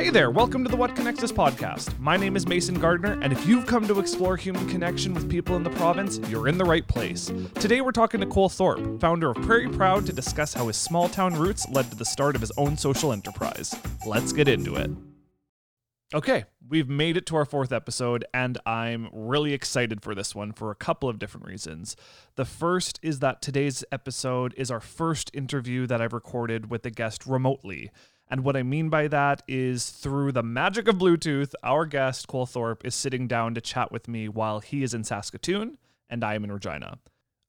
[0.00, 1.98] Hey there, welcome to the What Connects Us podcast.
[1.98, 5.56] My name is Mason Gardner, and if you've come to explore human connection with people
[5.56, 7.30] in the province, you're in the right place.
[7.56, 11.10] Today we're talking to Cole Thorpe, founder of Prairie Proud, to discuss how his small
[11.10, 13.76] town roots led to the start of his own social enterprise.
[14.06, 14.90] Let's get into it.
[16.14, 20.52] Okay, we've made it to our fourth episode, and I'm really excited for this one
[20.52, 21.94] for a couple of different reasons.
[22.34, 26.90] The first is that today's episode is our first interview that I've recorded with a
[26.90, 27.90] guest remotely.
[28.30, 32.46] And what I mean by that is through the magic of Bluetooth, our guest, Cole
[32.46, 36.34] Thorpe, is sitting down to chat with me while he is in Saskatoon and I
[36.34, 36.98] am in Regina.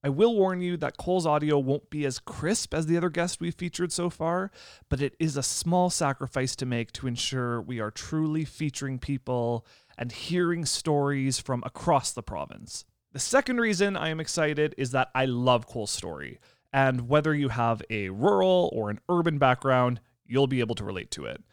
[0.03, 3.39] I will warn you that Cole's audio won't be as crisp as the other guests
[3.39, 4.49] we've featured so far,
[4.89, 9.66] but it is a small sacrifice to make to ensure we are truly featuring people
[10.00, 12.86] and hearing stories from across the province.
[13.11, 16.39] The second reason I am excited is that I love Cole's story.
[16.73, 21.11] And whether you have a rural or an urban background, you'll be able to relate
[21.11, 21.43] to it.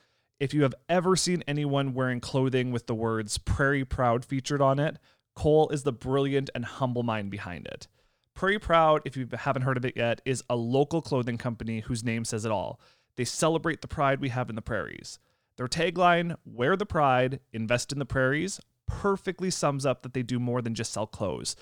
[0.40, 4.78] If you have ever seen anyone wearing clothing with the words Prairie Proud featured on
[4.78, 4.98] it,
[5.34, 7.89] Cole is the brilliant and humble mind behind it.
[8.34, 12.05] Prairie Proud, if you haven't heard of it yet, is a local clothing company whose
[12.05, 12.80] name says it all.
[13.16, 15.19] They celebrate the pride we have in the prairies.
[15.56, 20.39] Their tagline, Wear the Pride, Invest in the Prairies, perfectly sums up that they do
[20.39, 21.56] more than just sell clothes,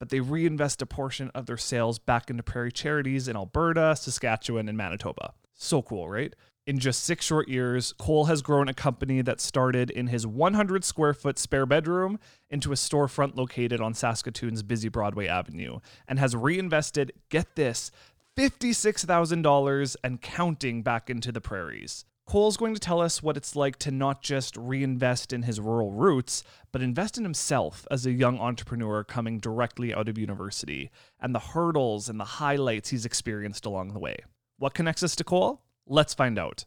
[0.00, 4.68] but they reinvest a portion of their sales back into prairie charities in Alberta, Saskatchewan,
[4.68, 5.32] and Manitoba.
[5.56, 6.34] So cool, right?
[6.66, 10.84] In just six short years, Cole has grown a company that started in his 100
[10.84, 12.18] square foot spare bedroom
[12.50, 17.90] into a storefront located on Saskatoon's busy Broadway Avenue and has reinvested, get this,
[18.36, 22.04] $56,000 and counting back into the prairies.
[22.26, 25.92] Cole's going to tell us what it's like to not just reinvest in his rural
[25.92, 30.90] roots, but invest in himself as a young entrepreneur coming directly out of university,
[31.20, 34.16] and the hurdles and the highlights he's experienced along the way.
[34.58, 35.60] What connects us to Cole?
[35.86, 36.64] Let's find out.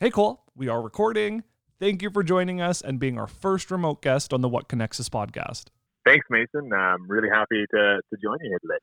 [0.00, 1.44] Hey, Cole, we are recording.
[1.78, 4.98] Thank you for joining us and being our first remote guest on the What Connects
[4.98, 5.64] Us podcast.
[6.06, 6.72] Thanks, Mason.
[6.72, 8.78] I'm really happy to, to join you here today.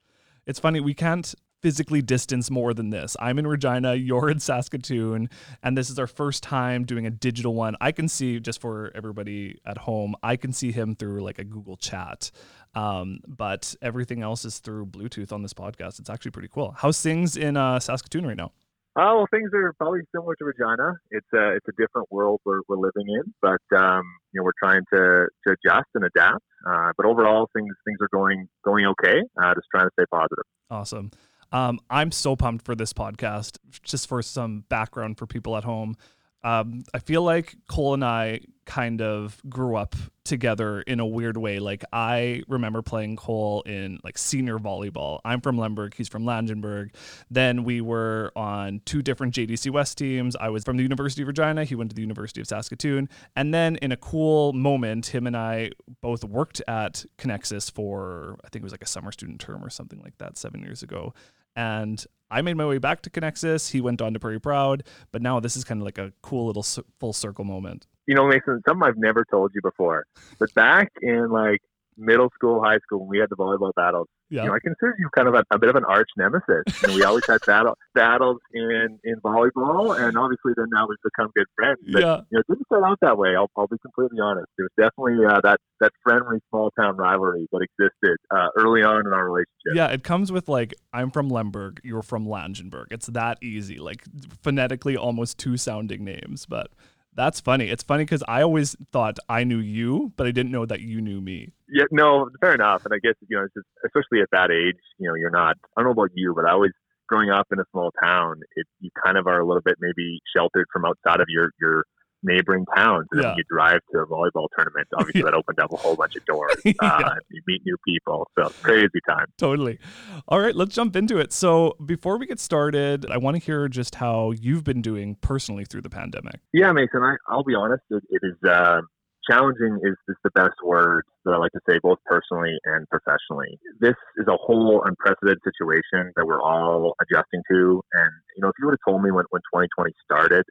[0.45, 3.15] It's funny, we can't physically distance more than this.
[3.19, 5.29] I'm in Regina, you're in Saskatoon,
[5.63, 7.75] and this is our first time doing a digital one.
[7.81, 11.43] I can see, just for everybody at home, I can see him through like a
[11.43, 12.29] Google chat.
[12.75, 15.99] Um, but everything else is through Bluetooth on this podcast.
[15.99, 16.73] It's actually pretty cool.
[16.77, 18.51] How's things in uh, Saskatoon right now?
[18.95, 20.93] Oh, well, things are probably similar to Regina.
[21.09, 24.51] It's a it's a different world we're, we're living in, but um, you know we're
[24.61, 26.43] trying to, to adjust and adapt.
[26.67, 29.19] Uh, but overall, things things are going going okay.
[29.41, 30.43] Uh, just trying to stay positive.
[30.69, 31.09] Awesome.
[31.51, 33.57] Um, I'm so pumped for this podcast.
[33.83, 35.95] Just for some background for people at home,
[36.43, 41.35] um, I feel like Cole and I kind of grew up together in a weird
[41.35, 41.59] way.
[41.59, 45.19] Like I remember playing Cole in like senior volleyball.
[45.25, 46.91] I'm from Lemberg, he's from Langenburg.
[47.29, 50.35] Then we were on two different JDC West teams.
[50.37, 53.09] I was from the University of Regina, he went to the University of Saskatoon.
[53.35, 55.71] And then in a cool moment, him and I
[56.01, 59.69] both worked at Conexus for I think it was like a summer student term or
[59.69, 61.13] something like that 7 years ago.
[61.55, 63.69] And I made my way back to Conexus.
[63.69, 66.47] He went on to Prairie Proud, but now this is kind of like a cool
[66.47, 66.65] little
[66.99, 67.85] full circle moment.
[68.07, 70.07] You know, Mason, something I've never told you before,
[70.39, 71.61] but back in like
[71.97, 74.43] middle school, high school, when we had the volleyball battles, yeah.
[74.43, 76.63] you know, I consider you kind of a, a bit of an arch nemesis.
[76.81, 80.97] You know, we always had battle, battles in, in volleyball, and obviously then now we've
[81.03, 81.79] become good friends.
[81.91, 82.17] But, yeah.
[82.29, 83.35] you know, it didn't start out that way.
[83.35, 84.47] I'll, I'll be completely honest.
[84.57, 89.05] There was definitely uh, that, that friendly small town rivalry that existed uh, early on
[89.05, 89.75] in our relationship.
[89.75, 92.87] Yeah, it comes with like, I'm from Lemberg, you're from Langenburg.
[92.91, 94.03] It's that easy, like
[94.41, 96.71] phonetically almost two sounding names, but
[97.15, 97.69] that's funny.
[97.69, 101.01] It's funny because I always thought I knew you, but I didn't know that you
[101.01, 101.53] knew me.
[101.69, 102.85] Yeah, no, fair enough.
[102.85, 105.55] And I guess you know, just, especially at that age, you know, you're not.
[105.77, 106.71] I don't know about you, but I always
[107.07, 110.19] growing up in a small town, it, you kind of are a little bit maybe
[110.35, 111.85] sheltered from outside of your your
[112.23, 113.07] neighboring towns.
[113.11, 113.29] And yeah.
[113.29, 115.25] then you drive to a volleyball tournament, obviously yeah.
[115.25, 116.55] that opened up a whole bunch of doors.
[116.79, 117.13] Uh, yeah.
[117.29, 118.27] You meet new people.
[118.37, 119.25] So crazy time.
[119.37, 119.79] Totally.
[120.27, 121.31] All right, let's jump into it.
[121.31, 125.65] So before we get started, I want to hear just how you've been doing personally
[125.65, 126.39] through the pandemic.
[126.51, 127.83] Yeah, Mason, I, will be honest.
[127.89, 128.81] it, it is uh,
[129.29, 133.59] challenging is, is the best word that I like to say, both personally and professionally.
[133.79, 137.81] This is a whole unprecedented situation that we're all adjusting to.
[137.93, 140.43] And, you know, if you would have told me when, when 2020 started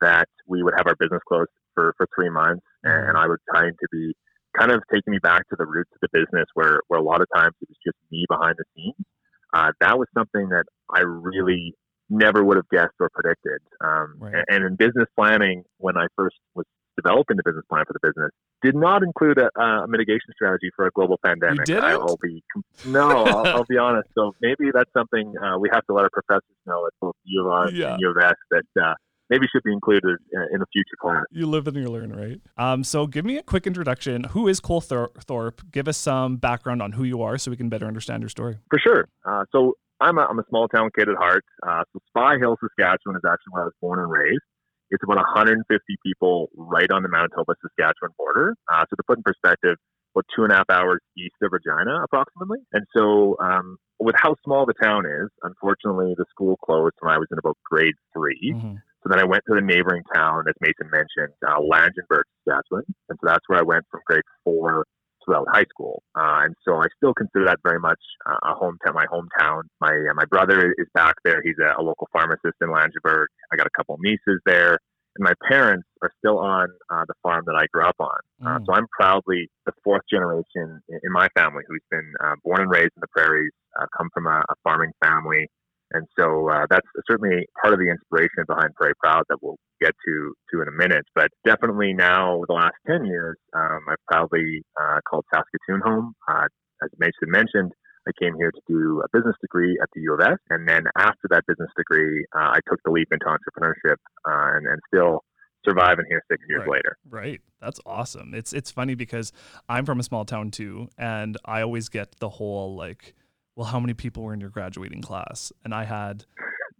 [0.00, 3.08] that we would have our business closed for, for three months mm-hmm.
[3.08, 4.14] and I was trying to be
[4.58, 7.20] kind of taking me back to the roots of the business where, where a lot
[7.20, 9.06] of times it was just me behind the scenes.
[9.52, 11.74] Uh, that was something that I really
[12.08, 13.60] never would have guessed or predicted.
[13.80, 14.44] Um, right.
[14.48, 16.66] and, in business planning, when I first was
[16.96, 18.30] developing the business plan for the business,
[18.62, 21.68] did not include a, a mitigation strategy for a global pandemic.
[21.68, 22.42] You did I'll be
[22.86, 24.08] no, I'll, I'll, be honest.
[24.14, 27.46] So maybe that's something uh, we have to let our professors know at both U
[27.46, 27.92] of R yeah.
[27.92, 28.94] and U of S that uh,
[29.30, 30.18] maybe should be included
[30.52, 31.24] in a future class.
[31.30, 32.40] You live and you learn, right?
[32.56, 34.24] Um, so give me a quick introduction.
[34.24, 35.62] Who is Cole Thorpe?
[35.72, 38.58] Give us some background on who you are so we can better understand your story.
[38.70, 39.08] For sure.
[39.24, 41.44] Uh, so I'm a, I'm a small town kid at heart.
[41.66, 44.44] Uh, so Spy Hill, Saskatchewan is actually where I was born and raised.
[44.90, 45.66] It's about 150
[46.04, 48.54] people right on the Manitoba Saskatchewan border.
[48.72, 49.76] Uh, so to put in perspective,
[50.14, 52.58] about two and a half hours east of Regina, approximately.
[52.72, 57.18] And so, um, with how small the town is, unfortunately, the school closed when I
[57.18, 58.74] was in about grade 3 mm-hmm.
[59.06, 62.82] So then I went to the neighboring town, as Mason mentioned, uh, Langenburg, Saskatchewan.
[63.08, 64.84] And so that's where I went from grade four
[65.24, 66.02] throughout high school.
[66.16, 69.62] Uh, and so I still consider that very much uh, a hometown, my hometown.
[69.80, 71.40] My uh, my brother is back there.
[71.44, 73.26] He's a, a local pharmacist in Langenburg.
[73.52, 74.78] I got a couple nieces there
[75.16, 78.18] and my parents are still on uh, the farm that I grew up on.
[78.44, 78.66] Uh, mm.
[78.66, 82.70] So I'm proudly the fourth generation in, in my family who's been uh, born and
[82.70, 85.48] raised in the prairies, uh, come from a, a, farming family,
[85.92, 89.94] and so uh, that's certainly part of the inspiration behind Prairie Proud that we'll get
[90.06, 91.04] to to in a minute.
[91.14, 96.14] But definitely now, the last ten years, um, I've proudly uh, called Saskatoon home.
[96.28, 97.72] as Mason mentioned,
[98.08, 100.84] I came here to do a business degree at the U of S, and then
[100.96, 103.96] after that business degree, uh, I took the leap into entrepreneurship,
[104.28, 105.24] uh, and, and still
[105.66, 106.96] surviving here six years right, later.
[107.08, 107.40] Right.
[107.60, 108.34] That's awesome.
[108.34, 109.32] It's it's funny because
[109.68, 113.14] I'm from a small town too, and I always get the whole like,
[113.56, 115.52] well, how many people were in your graduating class?
[115.64, 116.26] And I had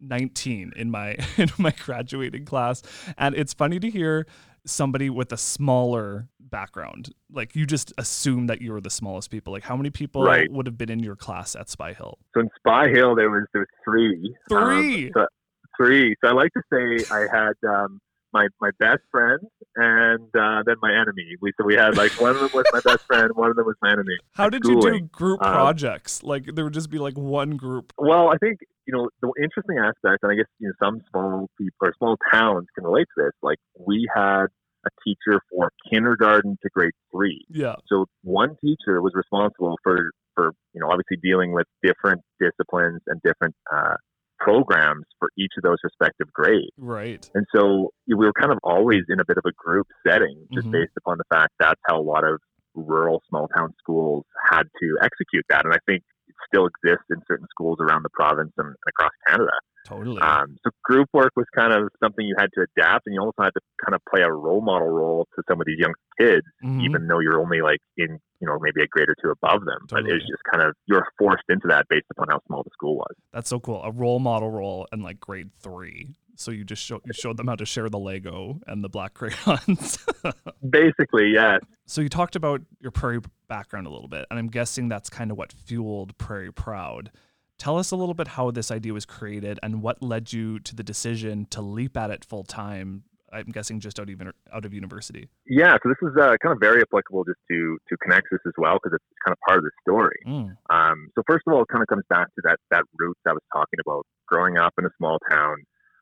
[0.00, 2.82] 19 in my in my graduating class,
[3.18, 4.26] and it's funny to hear
[4.66, 7.10] somebody with a smaller background.
[7.32, 9.52] Like you just assume that you're the smallest people.
[9.52, 10.50] Like how many people right.
[10.52, 12.18] would have been in your class at spy hill?
[12.34, 14.34] So in spy hill there was there was three.
[14.48, 15.06] Three?
[15.06, 15.26] um, so,
[15.76, 16.14] three.
[16.22, 18.00] So i like to say i had um,
[18.32, 19.40] my my best friend
[19.76, 21.36] and uh, then my enemy.
[21.40, 23.66] We so we had like one of them was my best friend, one of them
[23.66, 24.16] was my enemy.
[24.32, 24.94] How did schooling.
[24.94, 26.22] you do group um, projects?
[26.22, 27.92] Like there would just be like one group.
[27.98, 31.48] Well, I think you know the interesting aspect, and I guess you know some small
[31.58, 33.32] people or small towns can relate to this.
[33.42, 34.46] Like we had
[34.86, 37.44] a teacher for kindergarten to grade three.
[37.48, 37.74] Yeah.
[37.88, 43.20] So one teacher was responsible for for you know obviously dealing with different disciplines and
[43.22, 43.96] different uh,
[44.38, 46.72] programs for each of those respective grades.
[46.76, 47.28] Right.
[47.34, 50.66] And so we were kind of always in a bit of a group setting, just
[50.66, 50.72] mm-hmm.
[50.72, 52.40] based upon the fact that's how a lot of
[52.74, 55.64] rural small town schools had to execute that.
[55.64, 59.12] And I think it still exists in certain schools around the province and, and across
[59.28, 59.52] Canada.
[59.86, 60.20] Totally.
[60.20, 63.40] Um, so group work was kind of something you had to adapt, and you also
[63.40, 66.46] had to kind of play a role model role to some of these young kids,
[66.64, 66.80] mm-hmm.
[66.80, 69.78] even though you're only like in you know maybe a grade or two above them.
[69.88, 70.10] Totally.
[70.10, 72.96] But it's just kind of you're forced into that based upon how small the school
[72.96, 73.14] was.
[73.32, 73.80] That's so cool.
[73.84, 76.16] A role model role in like grade three.
[76.38, 79.14] So you just show, you showed them how to share the Lego and the black
[79.14, 80.04] crayons.
[80.68, 81.60] Basically, yes.
[81.86, 85.30] So you talked about your prairie background a little bit, and I'm guessing that's kind
[85.30, 87.10] of what fueled Prairie Proud.
[87.58, 90.74] Tell us a little bit how this idea was created and what led you to
[90.74, 93.04] the decision to leap at it full time.
[93.32, 94.20] I'm guessing just out of
[94.52, 95.28] out of university.
[95.46, 98.78] Yeah, so this is uh, kind of very applicable just to to Conexus as well
[98.82, 100.16] because it's kind of part of the story.
[100.26, 100.56] Mm.
[100.70, 103.32] Um, so first of all, it kind of comes back to that that roots I
[103.32, 104.06] was talking about.
[104.28, 105.56] Growing up in a small town,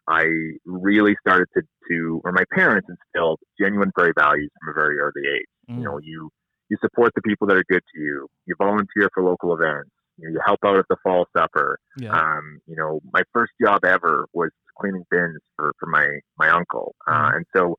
[0.08, 0.24] I
[0.66, 5.22] really started to to or my parents instilled genuine prairie values from a very early
[5.34, 5.46] age.
[5.70, 5.78] Mm.
[5.78, 6.30] You know, you
[6.68, 8.28] you support the people that are good to you.
[8.46, 11.78] You volunteer for local events you, know, you help out at the fall supper.
[11.98, 12.12] Yeah.
[12.12, 16.06] Um, you know, my first job ever was cleaning bins for, for my,
[16.38, 16.94] my uncle.
[17.06, 17.36] Uh, mm-hmm.
[17.36, 17.76] and so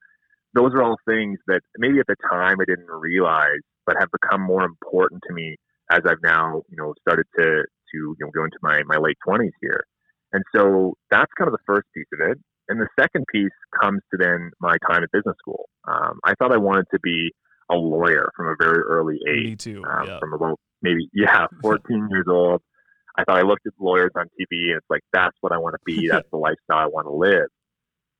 [0.53, 4.41] those are all things that maybe at the time I didn't realize, but have become
[4.41, 5.57] more important to me
[5.91, 9.17] as I've now, you know, started to, to, you know, go into my, my late
[9.25, 9.83] twenties here.
[10.31, 12.37] And so that's kind of the first piece of it.
[12.67, 15.69] And the second piece comes to then my time at business school.
[15.87, 17.31] Um, I thought I wanted to be
[17.69, 19.45] a lawyer from a very early age.
[19.45, 19.83] Me too.
[19.83, 20.19] Um, yeah.
[20.19, 22.61] From about maybe yeah, 14 years old.
[23.17, 25.73] I thought I looked at lawyers on TV and it's like that's what I want
[25.73, 26.07] to be.
[26.11, 27.47] That's the lifestyle I want to live.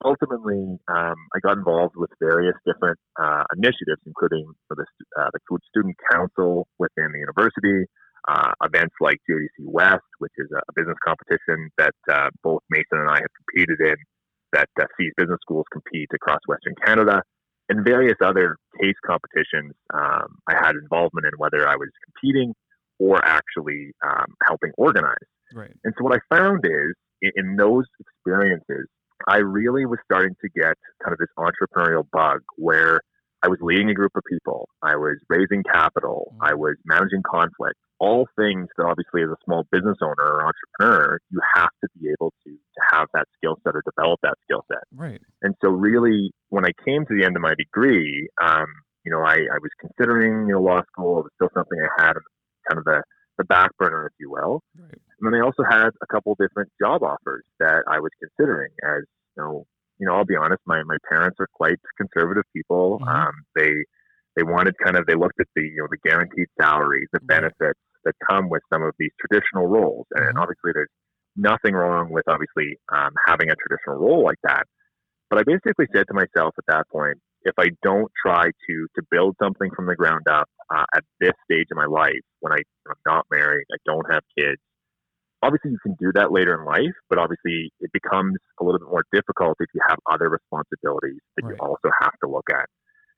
[0.03, 4.85] Ultimately, um, I got involved with various different uh, initiatives, including for the,
[5.19, 7.87] uh, the student council within the university,
[8.27, 13.09] uh, events like JDC West, which is a business competition that uh, both Mason and
[13.09, 13.95] I have competed in,
[14.53, 17.23] that uh, sees business schools compete across Western Canada
[17.69, 22.53] and various other case competitions um, I had involvement in, whether I was competing
[22.99, 25.15] or actually um, helping organize.
[25.53, 25.71] Right.
[25.83, 28.87] And so what I found is in, in, those experiences,
[29.27, 33.01] I really was starting to get kind of this entrepreneurial bug where
[33.41, 36.43] I was leading a group of people, I was raising capital, mm-hmm.
[36.43, 41.19] I was managing conflict, all things that obviously as a small business owner or entrepreneur,
[41.31, 44.63] you have to be able to, to have that skill set or develop that skill
[44.67, 44.83] set.
[44.93, 45.21] Right.
[45.41, 48.67] And so really when I came to the end of my degree, um,
[49.05, 51.19] you know, I, I was considering, you know, law school.
[51.19, 52.13] It was still something I had
[52.67, 53.03] kind of the,
[53.37, 54.61] the back burner, if you will.
[54.77, 54.99] Right.
[55.21, 59.03] And then I also had a couple different job offers that I was considering as,
[59.37, 59.65] you know,
[59.99, 62.99] you know, I'll be honest, my, my parents are quite conservative people.
[62.99, 63.07] Mhm.
[63.07, 63.85] Um, they
[64.35, 67.79] they wanted kind of they looked at the you know the guaranteed salary, the benefits
[68.05, 70.41] that come with some of these traditional roles, and Mhm.
[70.41, 70.89] obviously there's
[71.35, 74.67] nothing wrong with obviously um, having a traditional role like that.
[75.29, 79.01] But I basically said to myself at that point, if I don't try to to
[79.11, 82.61] build something from the ground up uh, at this stage of my life, when I,
[82.87, 84.61] I'm not married, I don't have kids,
[85.43, 88.89] obviously you can do that later in life, but obviously it becomes a little bit
[88.89, 92.65] more difficult if you have other responsibilities that you also have to look at.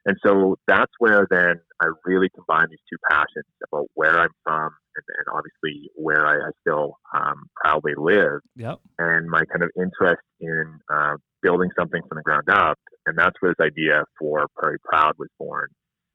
[0.07, 4.71] And so that's where then I really combine these two passions about where I'm from
[4.95, 8.79] and, and obviously where I, I still um, proudly live Yep.
[8.99, 12.79] and my kind of interest in uh, building something from the ground up.
[13.05, 15.67] And that's where this idea for Prairie Proud was born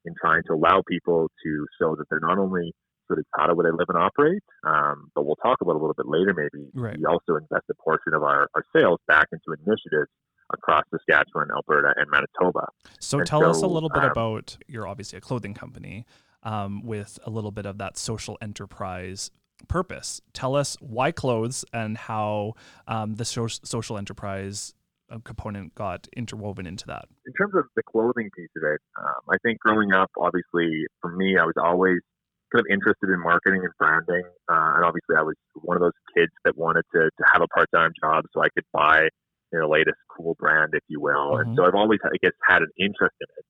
[0.06, 2.72] in trying to allow people to show that they're not only
[3.08, 5.78] sort of proud of where they live and operate, um, but we'll talk about a
[5.78, 6.64] little bit later maybe.
[6.74, 6.96] Right.
[6.98, 10.08] We also invest a portion of our, our sales back into initiatives
[10.52, 12.68] across Saskatchewan, Alberta, and Manitoba.
[13.00, 16.06] So And tell us a little bit um, about you're obviously a clothing company
[16.42, 19.30] um, with a little bit of that social enterprise
[19.68, 20.20] purpose.
[20.32, 22.54] Tell us why clothes and how
[22.86, 24.74] um, the so- social enterprise
[25.10, 27.06] uh, component got interwoven into that.
[27.26, 31.10] in terms of the clothing piece of it, um, I think growing up, obviously, for
[31.14, 32.00] me, I was always
[32.52, 34.24] kind of interested in marketing and branding.
[34.48, 37.48] Uh, and obviously, I was one of those kids that wanted to, to have a
[37.48, 39.08] part time job so I could buy
[39.52, 41.36] you know, the latest cool brand, if you will.
[41.36, 41.40] Mhm.
[41.42, 43.44] And so I've always, I guess, had an interest in it.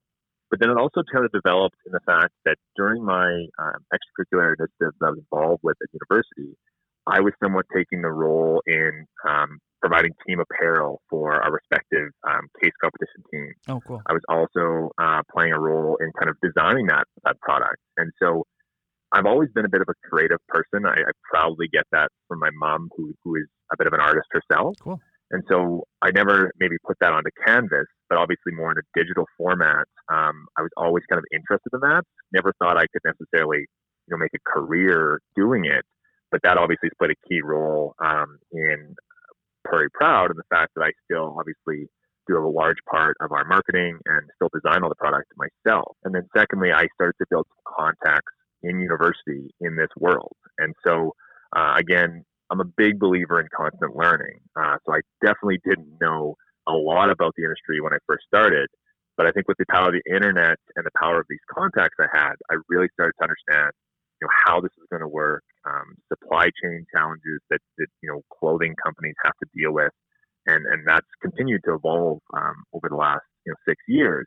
[0.50, 4.54] But then it also kind of developed in the fact that during my um, extracurricular
[4.58, 6.56] initiatives that I was involved with at university,
[7.06, 12.48] I was somewhat taking the role in um, providing team apparel for our respective um,
[12.62, 13.54] case competition teams.
[13.68, 14.02] Oh, cool.
[14.06, 17.78] I was also uh, playing a role in kind of designing that that product.
[17.96, 18.44] And so
[19.12, 20.86] I've always been a bit of a creative person.
[20.86, 24.00] I, I proudly get that from my mom, who who is a bit of an
[24.00, 24.76] artist herself.
[24.80, 25.00] Cool.
[25.32, 29.24] And so I never maybe put that onto canvas, but obviously more in a digital
[29.38, 29.86] format.
[30.12, 32.04] Um, I was always kind of interested in that.
[32.32, 35.84] Never thought I could necessarily, you know, make a career doing it,
[36.30, 38.94] but that obviously played a key role um, in
[39.64, 41.88] Prairie Proud and the fact that I still obviously
[42.28, 45.96] do have a large part of our marketing and still design all the product myself.
[46.04, 50.36] And then secondly, I started to build some contacts in university in this world.
[50.58, 51.14] And so
[51.56, 54.40] uh, again, I'm a big believer in constant learning.
[54.54, 56.36] Uh, so I definitely didn't know
[56.68, 58.68] a lot about the industry when I first started.
[59.16, 61.96] But I think with the power of the internet and the power of these contacts
[61.98, 63.72] I had, I really started to understand,
[64.20, 68.10] you know, how this is going to work, um, supply chain challenges that, that you
[68.10, 69.92] know clothing companies have to deal with,
[70.46, 74.26] and and that's continued to evolve um, over the last you know six years.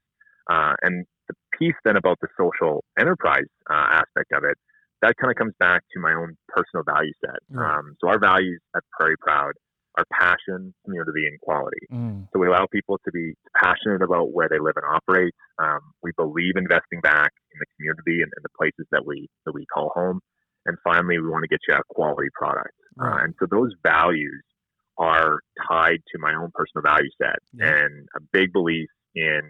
[0.50, 4.58] Uh, and the piece then about the social enterprise uh, aspect of it,
[5.02, 7.40] that kind of comes back to my own personal value set.
[7.50, 7.78] Right.
[7.78, 9.54] Um, so our values at Prairie Proud
[9.98, 11.80] are passion, community, and quality.
[11.92, 15.34] Mm, So we allow people to be passionate about where they live and operate.
[15.58, 19.54] Um, we believe investing back in the community and, and the places that we that
[19.54, 20.20] we call home.
[20.66, 22.74] And finally, we want to get you a quality product.
[23.00, 24.44] Uh, and so those values
[24.98, 27.84] are tied to my own personal value set Yeah.
[27.84, 29.42] and a big belief in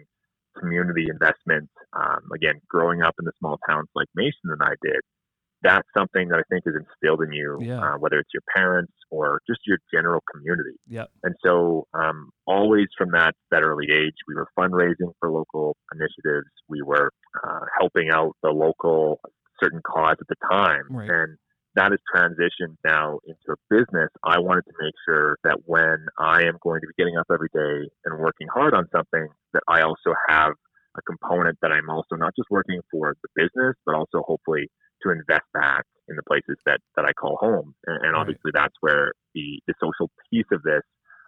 [0.60, 1.70] community investment.
[1.92, 5.00] Um, again, growing up in the small towns like Mason and I did,
[5.66, 7.82] that's something that I think is instilled in you, Yeah.
[7.82, 10.76] uh, whether it's your parents or just your general community.
[10.86, 11.10] Yep.
[11.24, 16.48] And so, um, always from that, that early age, we were fundraising for local initiatives.
[16.68, 17.10] We were
[17.42, 19.20] uh, helping out the local
[19.60, 20.84] certain cause at the time.
[20.90, 21.10] Right.
[21.10, 21.36] And
[21.74, 24.10] that has transitioned now into a business.
[24.24, 27.50] I wanted to make sure that when I am going to be getting up every
[27.52, 30.52] day and working hard on something, that I also have
[30.96, 34.68] a component that I'm also not just working for the business, but also hopefully
[35.06, 37.74] to invest back in the places that, that I call home.
[37.86, 38.20] And, and Right.
[38.20, 40.82] obviously that's where the, the social piece of this,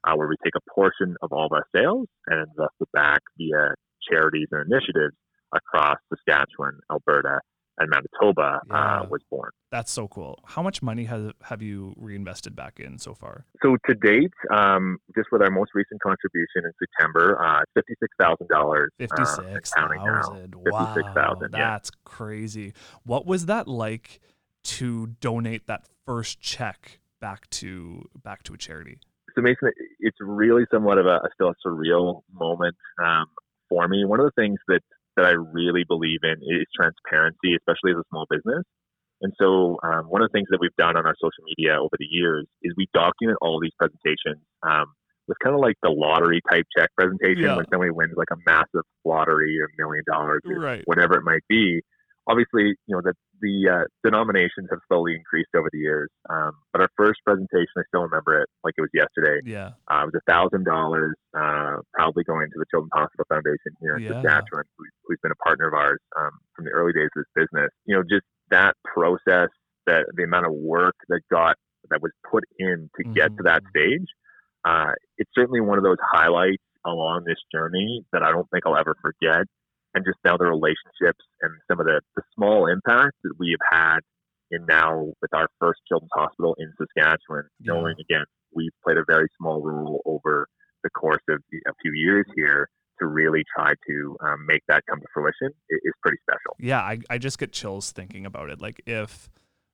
[0.06, 3.20] uh, where we take a portion of all of our sales and invest it back
[3.36, 3.74] via
[4.10, 5.16] charities and initiatives
[5.54, 7.40] across Saskatchewan, Alberta,
[7.78, 9.00] and Manitoba Yeah.
[9.02, 9.50] uh, was born.
[9.70, 10.38] that's so cool.
[10.46, 13.44] How much money have have you reinvested back in so far?
[13.62, 18.48] So to date, um, just with our most recent contribution in September, uh, fifty-six thousand
[18.48, 18.90] dollars.
[18.98, 20.54] Fifty six thousand.
[20.56, 21.58] Wow, 56,000, yeah.
[21.70, 22.72] that's crazy.
[23.04, 24.20] What was that like
[24.64, 28.98] to donate that first check back to back to a charity?
[29.34, 29.70] so Mason,
[30.00, 33.26] it's really somewhat of a, a still a surreal moment um,
[33.68, 34.04] for me.
[34.04, 34.80] One of the things that
[35.18, 38.62] that I really believe in is transparency, especially as a small business.
[39.20, 41.96] And so, um, one of the things that we've done on our social media over
[41.98, 44.86] the years is we document all these presentations um,
[45.26, 47.56] with kind of like the lottery type check presentation Yeah.
[47.56, 50.82] when somebody wins like a massive lottery, a million dollars, or Right.
[50.86, 51.82] whatever it might be.
[52.28, 56.10] Obviously, you know, the, the uh, denominations have slowly increased over the years.
[56.28, 59.40] Um, but our first presentation, I still remember it like it was yesterday.
[59.44, 59.72] Yeah.
[59.90, 63.96] Uh, it was a thousand dollars, uh, probably going to the Children's Hospital Foundation here
[63.96, 64.20] in Yeah.
[64.20, 67.46] Saskatchewan, who, who's been a partner of ours um, from the early days of this
[67.48, 67.70] business.
[67.86, 69.48] You know, just that process,
[69.86, 71.56] that the amount of work that got
[71.90, 73.70] that was put in to get to that Mhm.
[73.70, 74.08] stage.
[74.64, 78.76] Uh, it's certainly one of those highlights along this journey that I don't think I'll
[78.76, 79.46] ever forget.
[79.94, 83.80] And just now the relationships and some of the, the small impacts that we have
[83.80, 83.98] had
[84.50, 87.72] in now with our first children's hospital in Saskatchewan, Yeah.
[87.72, 90.46] knowing again, we've played a very small role over
[90.84, 92.68] the course of a few years here
[93.00, 96.56] to really try to um, make that come to fruition is pretty special.
[96.58, 98.60] Yeah, I, I just get chills thinking about it.
[98.60, 99.28] Like if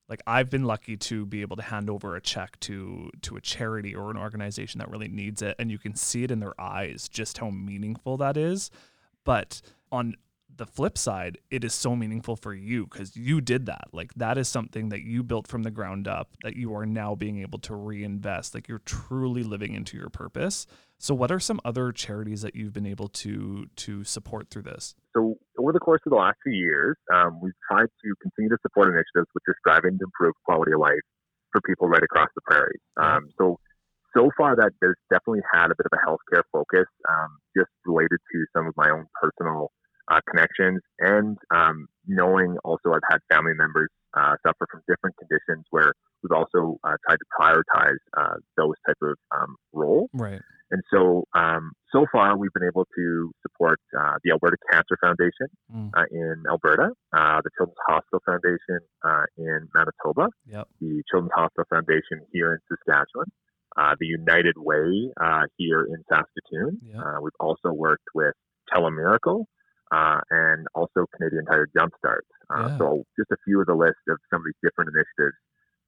[0.08, 3.40] like I've been lucky to be able to hand over a check to to a
[3.40, 6.58] charity or an organization that really needs it and you can see it in their
[6.60, 8.70] eyes just how meaningful that is.
[9.24, 9.62] But
[9.94, 10.14] on
[10.56, 13.88] the flip side, it is so meaningful for you because you did that.
[13.92, 17.14] Like that is something that you built from the ground up that you are now
[17.14, 18.54] being able to reinvest.
[18.54, 20.66] Like you're truly living into your purpose.
[20.98, 24.94] So what are some other charities that you've been able to to support through this?
[25.16, 28.58] So over the course of the last few years, um, we've tried to continue to
[28.62, 31.04] support initiatives which are striving to improve quality of life
[31.52, 32.80] for people right across the prairie.
[32.96, 33.58] Um, so
[34.16, 38.18] so far that there's definitely had a bit of a healthcare focus, um, just related
[38.32, 39.72] to some of my own personal
[40.10, 45.64] uh, connections and um, knowing also I've had family members uh, suffer from different conditions
[45.70, 45.92] where
[46.22, 50.08] we've also uh, tried to prioritize uh, those type of um, roles.
[50.14, 50.40] Right.
[50.70, 55.48] And so, um, so far, we've been able to support uh, the Alberta Cancer Foundation
[55.74, 55.90] Mm.
[55.96, 60.68] uh, in Alberta, uh, the Children's Hospital Foundation uh, in Manitoba, Yep.
[60.80, 63.26] the Children's Hospital Foundation here in Saskatchewan,
[63.76, 66.78] uh, the United Way uh, here in Saskatoon.
[66.98, 68.34] Uh, we've also worked with
[68.72, 69.44] Telemiracle
[69.92, 72.24] uh, and also Canadian Tire Jumpstart.
[72.50, 72.78] Uh, Yeah.
[72.78, 75.36] So, just a few of the list of some of these different initiatives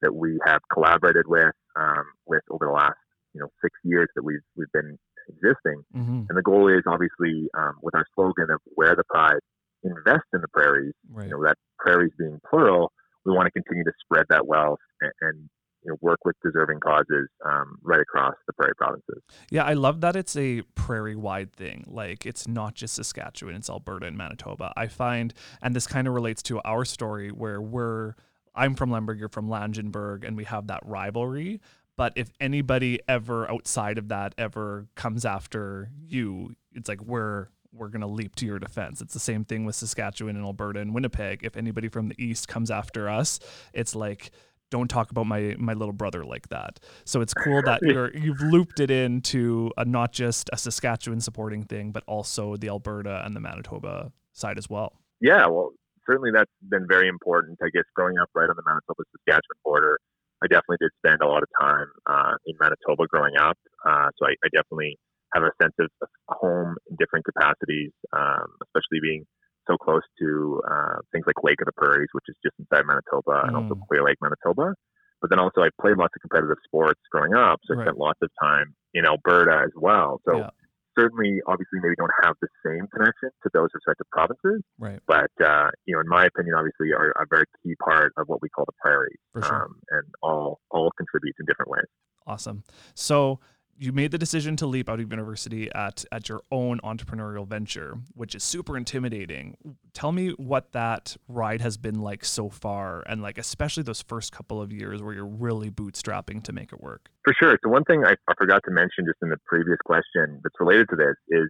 [0.03, 2.99] that we have collaborated with um, with over the last
[3.35, 4.99] you know six years that we've we've been
[5.29, 5.83] existing.
[5.93, 9.41] hmm And the goal is obviously um, with our slogan of "Wear the Pride,
[9.85, 11.25] invest in the prairies." Right.
[11.25, 12.93] You know that prairies being plural,
[13.25, 15.46] we want to continue to spread that wealth and, and
[15.87, 19.23] you know work with deserving causes um, right across the prairie provinces.
[19.51, 21.85] Yeah, I love that it's a prairie wide thing.
[21.87, 24.73] Like it's not just Saskatchewan, it's Alberta and Manitoba.
[24.77, 28.15] I find and this kind of relates to our story where we're
[28.55, 31.61] I'm from Lemberg, you're from Langenburg, and we have that rivalry.
[31.97, 37.89] But if anybody ever outside of that ever comes after you, it's like we're we're
[37.89, 39.01] gonna leap to your defense.
[39.01, 41.41] It's the same thing with Saskatchewan and Alberta and Winnipeg.
[41.45, 43.39] If anybody from the east comes after us,
[43.73, 44.31] it's like
[44.71, 46.81] don't talk about my my little brother like that.
[47.05, 51.65] So it's cool that you're you've looped it into a, not just a Saskatchewan supporting
[51.65, 55.01] thing, but also the Alberta and the Manitoba side as well.
[55.21, 55.73] Yeah, well,
[56.07, 57.59] certainly that's been very important.
[57.63, 59.99] I guess growing up right on the Manitoba Saskatchewan border,
[60.43, 63.59] I definitely did spend a lot of time uh, in Manitoba growing up.
[63.85, 64.99] Uh, so I, I definitely
[65.35, 69.27] have a sense of of home in different capacities, um, especially being
[69.67, 73.45] so close to uh, things like Lake of the Prairies, which is just inside Manitoba,
[73.47, 73.87] and also Mm.
[73.89, 74.75] Clear Lake, Manitoba.
[75.21, 77.85] But then also I played lots of competitive sports growing up, so I Right.
[77.87, 80.21] spent lots of time in Alberta as well.
[80.27, 80.51] So Yeah.
[80.97, 85.01] certainly, obviously, maybe don't have the same connection to those respective provinces Right.
[85.07, 88.41] but uh, you know, in my opinion, obviously, are a very key part of what
[88.43, 89.65] we call the prairies, sure.
[89.65, 91.87] um, and all all contributes in different ways.
[92.27, 92.63] Awesome.
[92.95, 93.41] So
[93.79, 97.99] you made the decision to leap out of university at at your own entrepreneurial venture,
[98.15, 99.57] which is super intimidating.
[99.93, 104.33] Tell me what that ride has been like so far, and like especially those first
[104.33, 107.09] couple of years where you're really bootstrapping to make it work.
[107.25, 107.59] For sure.
[107.65, 110.89] So one thing I, I forgot to mention just in the previous question that's related
[110.91, 111.49] to this is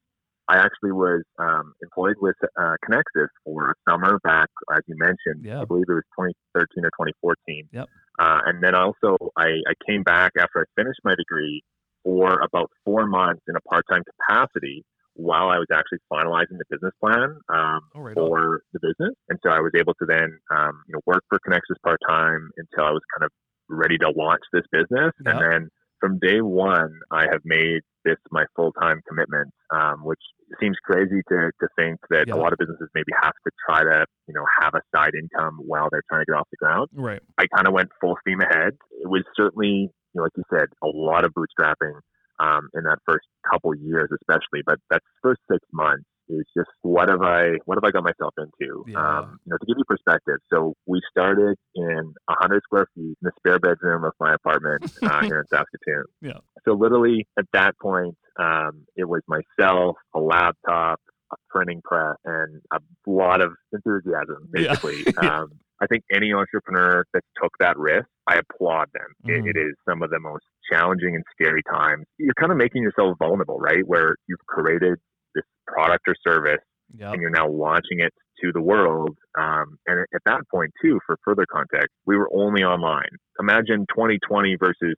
[0.48, 5.44] I actually was um, employed with uh, Conexus for a summer back, as you mentioned.
[5.44, 5.60] Yeah.
[5.60, 7.68] I believe it was 2013 or 2014.
[7.72, 7.88] Yep.
[8.18, 11.62] Uh, and then also I, I came back after I finished my degree
[12.06, 16.92] for about four months in a part-time capacity while I was actually finalizing the business
[17.02, 18.16] plan um, Oh, right.
[18.16, 18.28] on.
[18.28, 19.14] for the business.
[19.28, 22.50] And so I was able to then, um, you know, work for Conexus part time
[22.58, 23.32] until I was kind of
[23.68, 25.10] ready to launch this business.
[25.24, 25.32] Yeah.
[25.32, 25.68] And then
[26.00, 30.20] from day one, I have made this my full time commitment, um, which
[30.60, 32.34] seems crazy to, to think that Yeah.
[32.34, 35.58] a lot of businesses maybe have to try to, you know, have a side income
[35.64, 36.88] while they're trying to get off the ground.
[36.92, 37.22] Right.
[37.38, 38.74] I kind of went full steam ahead.
[39.02, 42.00] It was certainly, know, like you said, a lot of bootstrapping
[42.38, 44.62] um, in that first couple years, especially.
[44.64, 48.34] But that first six months is just what have I what have I got myself
[48.38, 48.84] into?
[48.88, 48.98] Yeah.
[48.98, 50.38] Um, you know, to give you perspective.
[50.52, 55.22] So we started in hundred square feet in the spare bedroom of my apartment uh,
[55.22, 56.04] here in Saskatoon.
[56.20, 56.38] Yeah.
[56.64, 61.00] So literally at that point, um, it was myself, a laptop,
[61.32, 65.04] a printing press and a lot of enthusiasm, basically.
[65.22, 65.40] Yeah.
[65.40, 65.50] um,
[65.80, 69.08] I think any entrepreneur that took that risk, I applaud them.
[69.26, 69.46] Mhm.
[69.48, 72.06] It, it is some of the most challenging and scary times.
[72.18, 73.86] You're kind of making yourself vulnerable, right?
[73.86, 74.98] Where you've created
[75.34, 76.62] this product or service
[76.94, 77.12] Yep.
[77.14, 79.16] and you're now launching it to the world.
[79.36, 83.08] Um, and at that point, too, for further context, we were only online.
[83.40, 84.94] Imagine 2020 versus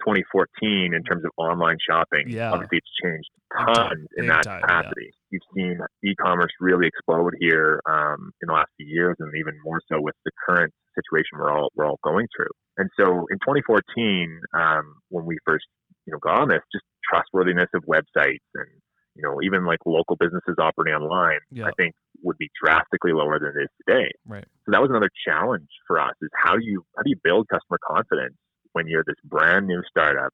[0.00, 2.28] 2014 in terms of online shopping.
[2.28, 2.52] Yeah.
[2.52, 5.10] Obviously, it's changed tons in that time, capacity.
[5.30, 9.80] You've seen e-commerce really explode here um, in the last few years, and even more
[9.90, 12.50] so with the current situation we're all we're all going through.
[12.76, 15.66] And so, in 2014, um, when we first
[16.06, 18.68] you know got on this, just trustworthiness of websites and
[19.14, 21.66] you know even like local businesses operating online, Yeah.
[21.66, 24.10] I think would be drastically lower than it is today.
[24.26, 24.44] Right.
[24.66, 27.48] So that was another challenge for us: is how do you how do you build
[27.48, 28.36] customer confidence
[28.72, 30.32] when you're this brand new startup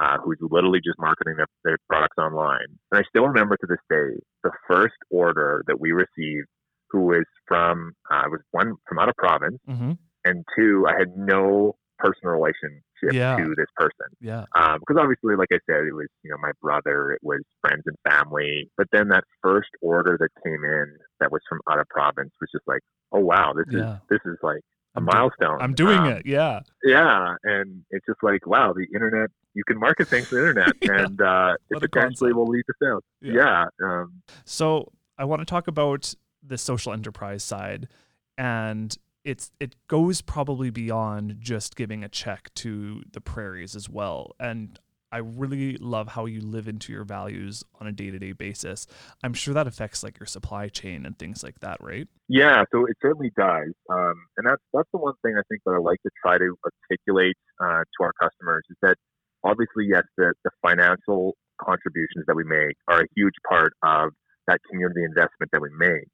[0.00, 2.66] uh, who's literally just marketing their, their products online.
[2.92, 6.46] And I still remember to this day the first order that we received,
[6.90, 9.92] who was from uh, was one from out of province, hmm
[10.24, 13.36] and two, I had no personal relationship Yeah.
[13.36, 14.44] to this person Yeah.
[14.56, 17.82] um, because obviously, like I said, it was you know my brother, it was friends
[17.86, 18.70] and family.
[18.76, 22.50] But then that first order that came in that was from out of province was
[22.52, 22.80] just like,
[23.12, 23.94] oh wow, this Yeah.
[23.94, 24.60] is this is like
[24.98, 25.60] a do- milestone.
[25.60, 26.26] I'm doing Um, it.
[26.26, 26.60] Yeah.
[26.84, 29.30] yeah, and it's just like wow, the internet.
[29.54, 31.04] You can market things to the internet, Yeah.
[31.04, 32.36] and uh, it potentially concept.
[32.36, 33.02] will lead to sales.
[33.20, 33.32] Yeah.
[33.32, 36.14] Yeah, um, So I want to talk about
[36.46, 37.88] the social enterprise side,
[38.36, 44.32] and it's it goes probably beyond just giving a check to the prairies as well.
[44.38, 44.78] And
[45.10, 48.86] I really love how you live into your values on a day to day basis.
[49.22, 52.08] I'm sure that affects like your supply chain and things like that, right?
[52.28, 52.64] yeah.
[52.72, 55.78] So it certainly does, um, and that's that's the one thing I think that I
[55.78, 58.96] like to try to articulate uh, to our customers is that
[59.44, 64.10] obviously, yes, the, the financial contributions that we make are a huge part of
[64.46, 66.08] that community investment that we make.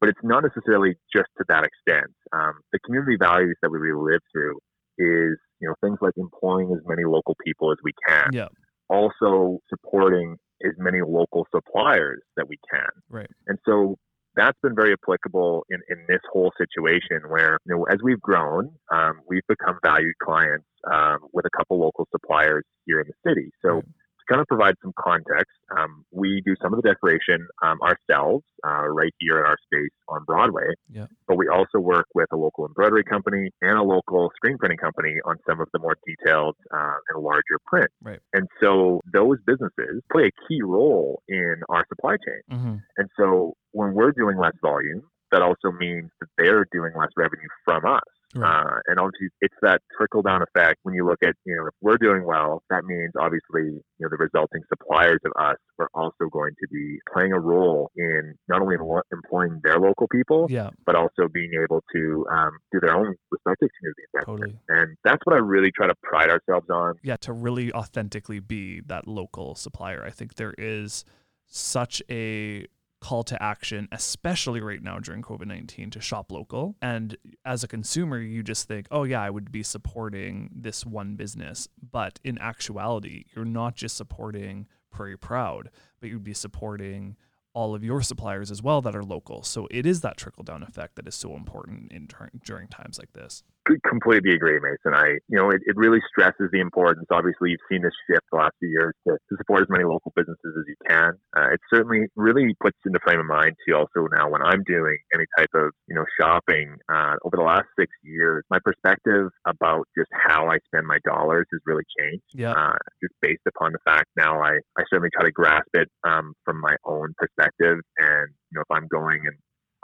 [0.00, 2.12] But it's not necessarily just to that extent.
[2.32, 4.58] Um, the community values that we really live through
[4.98, 8.48] is, you know, things like employing as many local people as we can, Yeah.
[8.90, 12.90] also supporting as many local suppliers that we can.
[13.08, 13.30] Right.
[13.46, 13.96] And so
[14.36, 18.70] that's been very applicable in, in this whole situation where, you know, as we've grown,
[18.92, 23.50] um, we've become valued clients um, with a couple local suppliers here in the city.
[23.64, 23.82] So.
[24.26, 28.44] To kind of provide some context, um, we do some of the decoration um, ourselves
[28.66, 30.68] uh, right here in our space on Broadway.
[30.90, 31.06] Yeah.
[31.28, 35.14] But we also work with a local embroidery company and a local screen printing company
[35.24, 37.90] on some of the more detailed uh, and larger print.
[38.02, 38.20] Right.
[38.32, 42.58] And so those businesses play a key role in our supply chain.
[42.58, 42.76] Mm-hmm.
[42.98, 47.48] And so when we're doing less volume, that also means that they're doing less revenue
[47.64, 48.02] from us.
[48.34, 48.60] Right.
[48.60, 50.80] Uh, and obviously, it's that trickle down effect.
[50.82, 54.08] When you look at, you know, if we're doing well, that means obviously, you know,
[54.10, 58.60] the resulting suppliers of us are also going to be playing a role in not
[58.60, 58.76] only
[59.12, 60.70] employing their local people, yeah.
[60.86, 64.40] but also being able to um, do their own respective community investment.
[64.40, 64.58] Totally.
[64.68, 66.94] And that's what I really try to pride ourselves on.
[67.02, 70.04] yeah, to really authentically be that local supplier.
[70.04, 71.04] I think there is
[71.46, 72.66] such a
[73.04, 76.74] call to action, especially right now during COVID 19, to shop local.
[76.80, 81.14] And as a consumer, you just think, oh, yeah, I would be supporting this one
[81.14, 81.68] business.
[81.92, 85.68] But in actuality, you're not just supporting Prairie Proud,
[86.00, 87.16] but you'd be supporting
[87.52, 89.42] all of your suppliers as well that are local.
[89.42, 92.08] So it is that trickle down effect that is so important in
[92.42, 93.42] during times like this.
[93.88, 94.92] Completely agree, Mason.
[94.92, 97.06] I, you know, it, it really stresses the importance.
[97.10, 100.12] Obviously, you've seen this shift the last few years to, to support as many local
[100.14, 101.12] businesses as you can.
[101.34, 104.98] Uh, it certainly really puts into frame of mind to also now when I'm doing
[105.14, 109.88] any type of, you know, shopping uh, over the last six years, my perspective about
[109.96, 112.24] just how I spend my dollars has really changed.
[112.34, 112.52] Yeah.
[112.52, 116.34] Uh, just based upon the fact now I, I certainly try to grasp it um,
[116.44, 117.78] from my own perspective.
[117.96, 119.36] And, you know, if I'm going and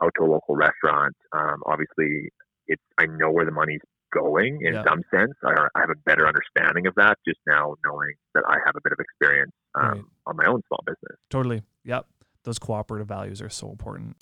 [0.03, 2.31] out to a local restaurant, um, obviously
[2.71, 3.81] it's I know where the money's
[4.13, 4.85] going in Yeah.
[4.85, 5.33] some sense.
[5.45, 8.81] I, I have a better understanding of that just now, knowing that I have a
[8.83, 10.03] bit of experience um, Right.
[10.27, 11.17] on my own small business.
[11.31, 11.63] Totally.
[11.85, 12.07] Yep.
[12.45, 14.17] Those cooperative values are so important.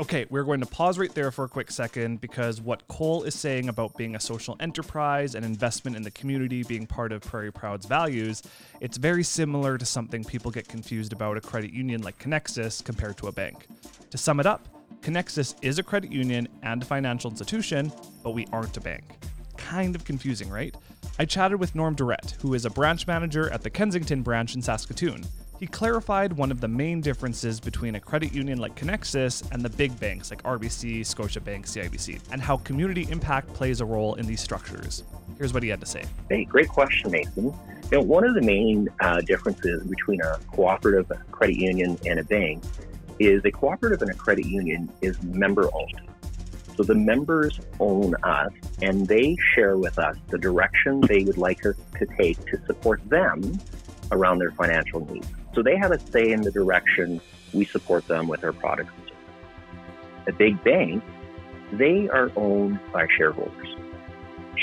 [0.00, 3.34] Okay, we're going to pause right there for a quick second because what Cole is
[3.34, 7.52] saying about being a social enterprise and investment in the community being part of Prairie
[7.52, 8.42] Proud's values,
[8.80, 13.16] it's very similar to something people get confused about a credit union like Conexus compared
[13.18, 13.66] to a bank.
[14.10, 14.66] To sum it up,
[15.02, 19.02] Conexus is a credit union and a financial institution, but we aren't a bank.
[19.56, 20.72] Kind of confusing, right?
[21.18, 24.62] I chatted with Norm Durrett, who is a branch manager at the Kensington branch in
[24.62, 25.24] Saskatoon.
[25.58, 29.70] He clarified one of the main differences between a credit union like Conexus and the
[29.70, 34.40] big banks like RBC, Scotiabank, CIBC, and how community impact plays a role in these
[34.40, 35.02] structures.
[35.36, 36.04] Here's what he had to say.
[36.28, 37.46] Hey, great question, Mason.
[37.46, 37.54] You
[37.90, 42.62] know, one of the main uh, differences between a cooperative credit union and a bank
[43.18, 46.00] is a cooperative and a credit union is member owned.
[46.76, 51.64] So the members own us and they share with us the direction they would like
[51.66, 53.60] us to take to support them
[54.10, 55.28] around their financial needs.
[55.54, 57.20] So they have a say in the direction
[57.52, 58.92] we support them with our products.
[60.26, 61.02] A big bank,
[61.72, 63.68] they are owned by shareholders.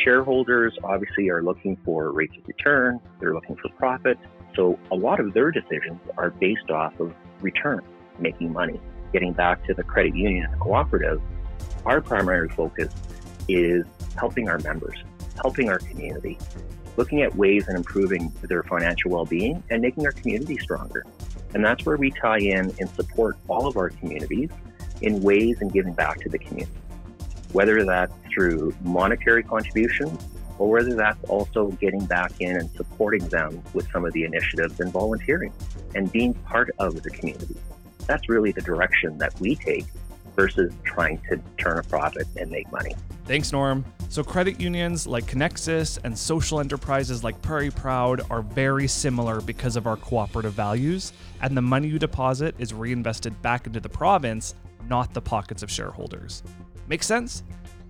[0.03, 4.17] Shareholders obviously are looking for rates of return, they're looking for profit.
[4.55, 7.81] So a lot of their decisions are based off of return,
[8.21, 8.79] making money.
[9.13, 11.21] Getting back to the credit union and the cooperative,
[11.85, 12.93] our primary focus
[13.47, 13.85] is
[14.17, 14.97] helping our members,
[15.41, 16.37] helping our community,
[16.97, 21.05] looking at ways and improving their financial well-being and making our community stronger.
[21.53, 24.49] And that's where we tie in and support all of our communities
[25.01, 26.71] in ways and giving back to the community,
[27.53, 30.27] whether that's through monetary contributions
[30.59, 34.79] or whether that's also getting back in and supporting them with some of the initiatives
[34.81, 35.53] and volunteering
[35.95, 37.55] and being part of the community.
[38.09, 39.85] That's really the direction that we take
[40.35, 42.95] versus trying to turn a profit and make money.
[43.25, 43.85] Thanks, Norm.
[44.09, 49.75] So, credit unions like Conexus and social enterprises like Prairie Proud are very similar because
[49.75, 54.55] of our cooperative values, and the money you deposit is reinvested back into the province,
[54.87, 56.41] not the pockets of shareholders.
[56.87, 57.43] Make sense?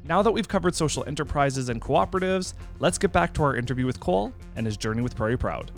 [0.03, 4.01] Now that we've covered social enterprises and cooperatives, let's get back to our interview with
[4.01, 5.71] Cole and his journey with Prairie Proud.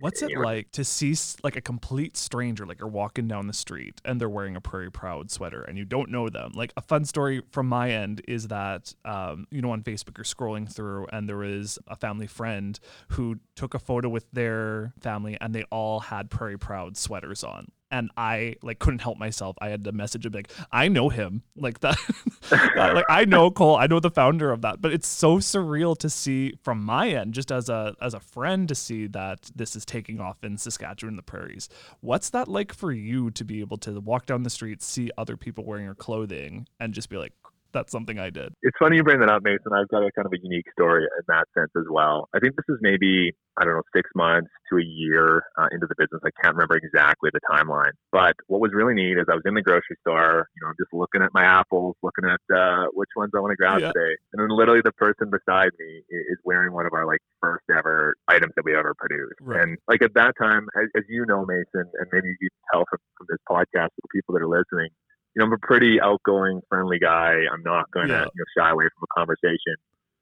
[0.00, 4.00] What's it like to see like a complete stranger, like you're walking down the street
[4.04, 6.52] and they're wearing a Prairie Proud sweater and you don't know them?
[6.54, 10.24] Like a fun story from my end is that, um, you know, on Facebook you're
[10.24, 15.36] scrolling through and there was a family friend who took a photo with their family
[15.40, 19.56] and they all had Prairie Proud sweaters on and I like couldn't help myself.
[19.60, 21.98] I had to message him like, I know him, like that.
[22.76, 24.80] like I know Cole, I know the founder of that.
[24.80, 28.68] But it's so surreal to see from my end, just as a as a friend,
[28.68, 31.68] to see that this is taking off in Saskatchewan, the prairies.
[32.00, 35.36] What's that like for you to be able to walk down the street, see other
[35.36, 37.32] people wearing your clothing, and just be like,
[37.72, 38.52] that's something I did.
[38.62, 39.72] It's funny you bring that up, Mason.
[39.74, 42.28] I've got a kind of a unique story in that sense as well.
[42.34, 45.86] I think this is maybe, I don't know, six months to a year uh, into
[45.86, 46.20] the business.
[46.24, 47.92] I can't remember exactly the timeline.
[48.12, 50.92] But what was really neat is I was in the grocery store, you know, just
[50.92, 53.92] looking at my apples, looking at uh, which ones I want to grab yeah.
[53.92, 54.14] today.
[54.32, 58.14] And then literally the person beside me is wearing one of our like first ever
[58.28, 59.40] items that we ever produced.
[59.40, 59.62] Right.
[59.62, 62.84] And like at that time, as, as you know, Mason, and maybe you can tell
[62.90, 64.90] from, from this podcast, the people that are listening,
[65.34, 67.34] you know, I'm a pretty outgoing, friendly guy.
[67.52, 68.24] I'm not going to yeah.
[68.34, 69.76] you know, shy away from a conversation.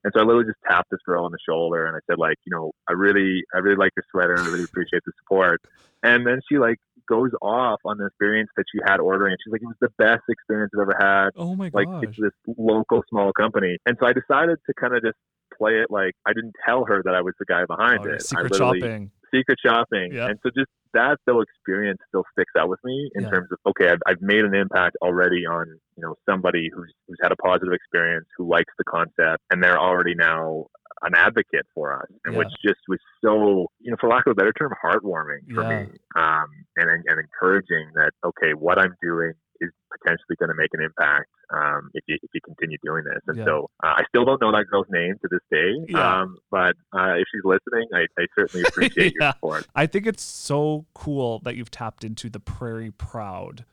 [0.04, 2.36] And so I literally just tapped this girl on the shoulder and I said, like,
[2.44, 5.60] you know, I really, I really like your sweater and I really appreciate the support.
[6.02, 9.36] And then she like goes off on the experience that she had ordering.
[9.44, 11.30] She's like, it was the best experience I've ever had.
[11.36, 11.86] Oh my god!
[11.88, 13.78] Like it's this local small company.
[13.86, 15.16] And so I decided to kind of just
[15.56, 18.22] play it like I didn't tell her that I was the guy behind oh, it.
[18.22, 19.10] Secret shopping.
[19.32, 20.12] Secret shopping.
[20.12, 20.30] Yep.
[20.30, 23.30] And so just that though experience still sticks out with me in yeah.
[23.30, 27.18] terms of okay, I've, I've made an impact already on you know somebody who's who's
[27.22, 30.66] had a positive experience, who likes the concept, and they're already now
[31.02, 32.38] an advocate for us, and yeah.
[32.38, 35.84] which just was so you know, for lack of a better term, heartwarming for yeah.
[35.84, 40.56] me, um, and, and and encouraging that okay, what I'm doing is potentially going to
[40.56, 43.20] make an impact um, if you if you continue doing this.
[43.26, 43.44] And yeah.
[43.44, 45.72] so uh, I still don't know that girl's name to this day.
[45.88, 46.20] Yeah.
[46.20, 49.26] Um, but uh, if she's listening, I, I certainly appreciate yeah.
[49.26, 49.66] your support.
[49.74, 53.64] I think it's so cool that you've tapped into the Prairie Proud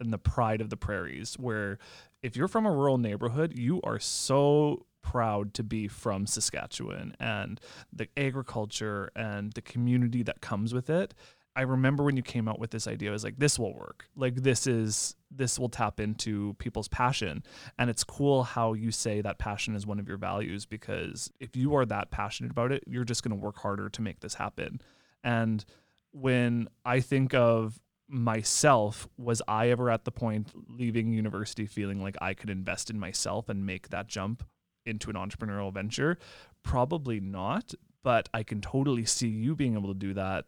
[0.00, 1.78] and the pride of the prairies, where
[2.22, 7.60] if you're from a rural neighborhood, you are so proud to be from Saskatchewan and
[7.92, 11.14] the agriculture and the community that comes with it.
[11.58, 14.04] I remember when you came out with this idea, I was like, this will work.
[14.14, 17.42] Like this is this will tap into people's passion.
[17.80, 21.56] And it's cool how you say that passion is one of your values because if
[21.56, 24.80] you are that passionate about it, you're just gonna work harder to make this happen.
[25.24, 25.64] And
[26.12, 32.16] when I think of myself, was I ever at the point leaving university feeling like
[32.20, 34.44] I could invest in myself and make that jump
[34.86, 36.18] into an entrepreneurial venture?
[36.62, 40.44] Probably not, but I can totally see you being able to do that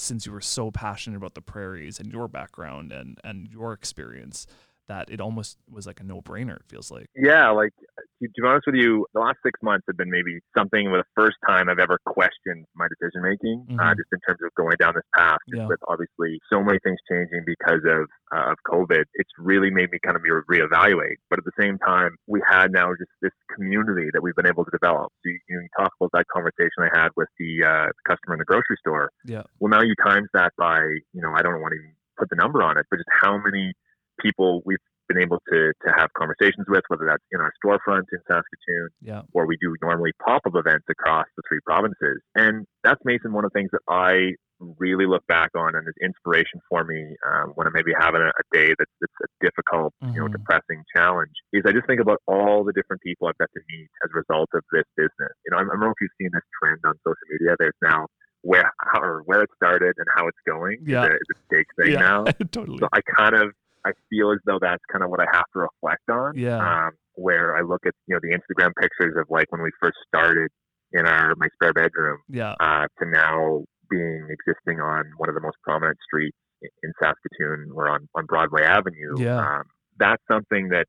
[0.00, 4.46] since you were so passionate about the prairies and your background and and your experience
[4.88, 6.56] that it almost was like a no brainer.
[6.56, 7.06] It feels like.
[7.14, 7.72] Yeah, like
[8.20, 11.22] to, be honest with you, the last six months have been maybe something with the
[11.22, 13.80] first time I've ever questioned my decision making, uh, mm-hmm.
[13.80, 15.38] uh, just in terms of going down this path.
[15.48, 15.68] Just yeah.
[15.68, 19.98] with obviously so many things changing because of uh, of COVID, it's really made me
[20.04, 21.20] kind of re- reevaluate.
[21.30, 24.64] But at the same time, we had now just this community that we've been able
[24.64, 25.12] to develop.
[25.22, 28.44] So you, you talk about that conversation I had with the, uh, customer in the
[28.44, 29.10] grocery store.
[29.24, 29.42] Yeah.
[29.60, 30.80] Well, now you times that by
[31.12, 33.38] you know I don't want to even put the number on it, but just how
[33.38, 33.72] many
[34.20, 34.78] people we've
[35.08, 39.22] been able to to have conversations with, whether that's in our storefront in Saskatoon, yeah.
[39.32, 42.20] or we do normally pop up events across the three provinces.
[42.34, 44.34] And that's Mason one of the things that I
[44.76, 48.26] really look back on and is inspiration for me um, when I'm maybe having a,
[48.26, 50.32] a day that's, that's a difficult, you know, Mhm.
[50.32, 53.88] depressing challenge is I just think about all the different people I've got to meet
[54.04, 55.32] as a result of this business.
[55.46, 57.54] You know, I, I don't know if you've seen this trend on social media.
[57.58, 58.08] There's now
[58.42, 61.04] where how, or where it started and how it's going Yeah.
[61.04, 62.24] is, a, is a big thing yeah, now.
[62.50, 62.78] totally.
[62.78, 63.52] So I kind of
[63.88, 66.36] I feel as though that's kind of what I have to reflect on.
[66.36, 66.58] Yeah.
[66.58, 69.96] Um, where I look at you know the Instagram pictures of like when we first
[70.06, 70.50] started
[70.92, 75.40] in our my spare bedroom Yeah, uh, to now being existing on one of the
[75.40, 77.70] most prominent streets in Saskatoon.
[77.72, 79.18] We're on on Broadway Avenue.
[79.18, 79.40] Yeah.
[79.40, 79.64] Um,
[79.98, 80.86] that's something that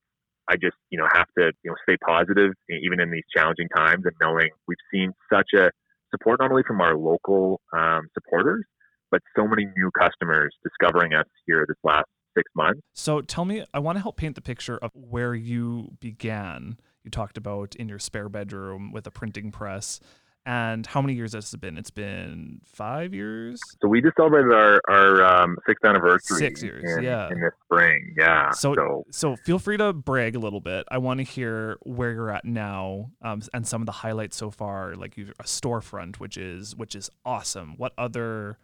[0.49, 4.03] I just you know have to you know stay positive even in these challenging times
[4.05, 5.71] and knowing we've seen such a
[6.11, 8.65] support not only from our local um, supporters
[9.11, 12.81] but so many new customers discovering us here this last six months.
[12.93, 16.77] So tell me, I want to help paint the picture of where you began.
[17.03, 19.99] You talked about in your spare bedroom with a printing press.
[20.45, 21.77] And how many years has it been?
[21.77, 23.59] It's been five years.
[23.81, 26.39] So we just celebrated our our um, sixth anniversary.
[26.39, 27.29] Six years, in, yeah.
[27.29, 28.15] in the spring.
[28.17, 28.49] Yeah.
[28.51, 30.85] So, so so feel free to brag a little bit.
[30.89, 34.49] I want to hear where you're at now, um, and some of the highlights so
[34.49, 34.95] far.
[34.95, 37.75] Like you've a storefront, which is which is awesome.
[37.77, 38.57] What other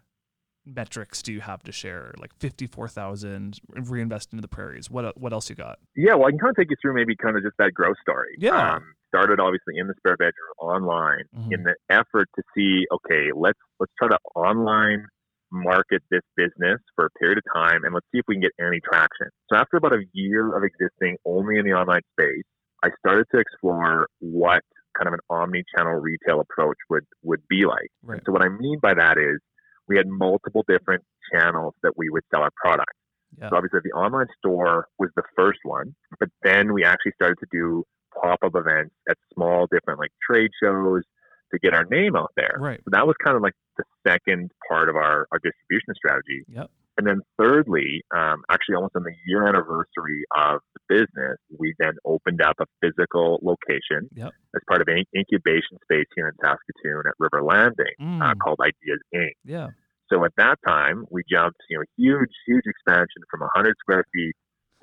[0.66, 2.14] metrics do you have to share?
[2.20, 4.90] Like fifty four thousand reinvest into the prairies.
[4.90, 5.80] What what else you got?
[5.96, 7.98] Yeah, well, I can kind of take you through maybe kind of just that growth
[8.02, 8.36] story.
[8.38, 8.76] Yeah.
[8.76, 11.54] Um, started obviously in the spare bedroom online Mhm.
[11.54, 15.06] in the effort to see, okay, let's let's try to online
[15.52, 18.52] market this business for a period of time and let's see if we can get
[18.60, 19.28] any traction.
[19.50, 22.44] So after about a year of existing only in the online space,
[22.84, 24.64] I started to explore what
[24.98, 27.88] kind of an omni-channel retail approach would would be like.
[28.04, 28.22] Right.
[28.26, 29.40] So what I mean by that is
[29.88, 32.92] we had multiple different channels that we would sell our product.
[33.40, 33.50] Yeah.
[33.50, 37.48] So obviously the online store was the first one, but then we actually started to
[37.52, 37.84] do
[38.22, 41.04] pop-up events at small different like trade shows
[41.52, 42.56] to get our name out there.
[42.58, 42.80] Right.
[42.86, 46.46] So that was kind of like the second part of our, our distribution strategy.
[46.48, 46.72] Yep.
[46.98, 51.94] And then thirdly, um, actually almost on the year anniversary of the business, we then
[52.06, 54.32] opened up a physical location Yep.
[54.56, 58.60] as part of an incubation space here in Saskatoon at River Landing uh, Mm, called
[58.62, 59.32] Ideas Inc.
[59.44, 59.70] yeah.
[60.12, 64.36] So at that time, we jumped, you know, huge, huge expansion from 100 square feet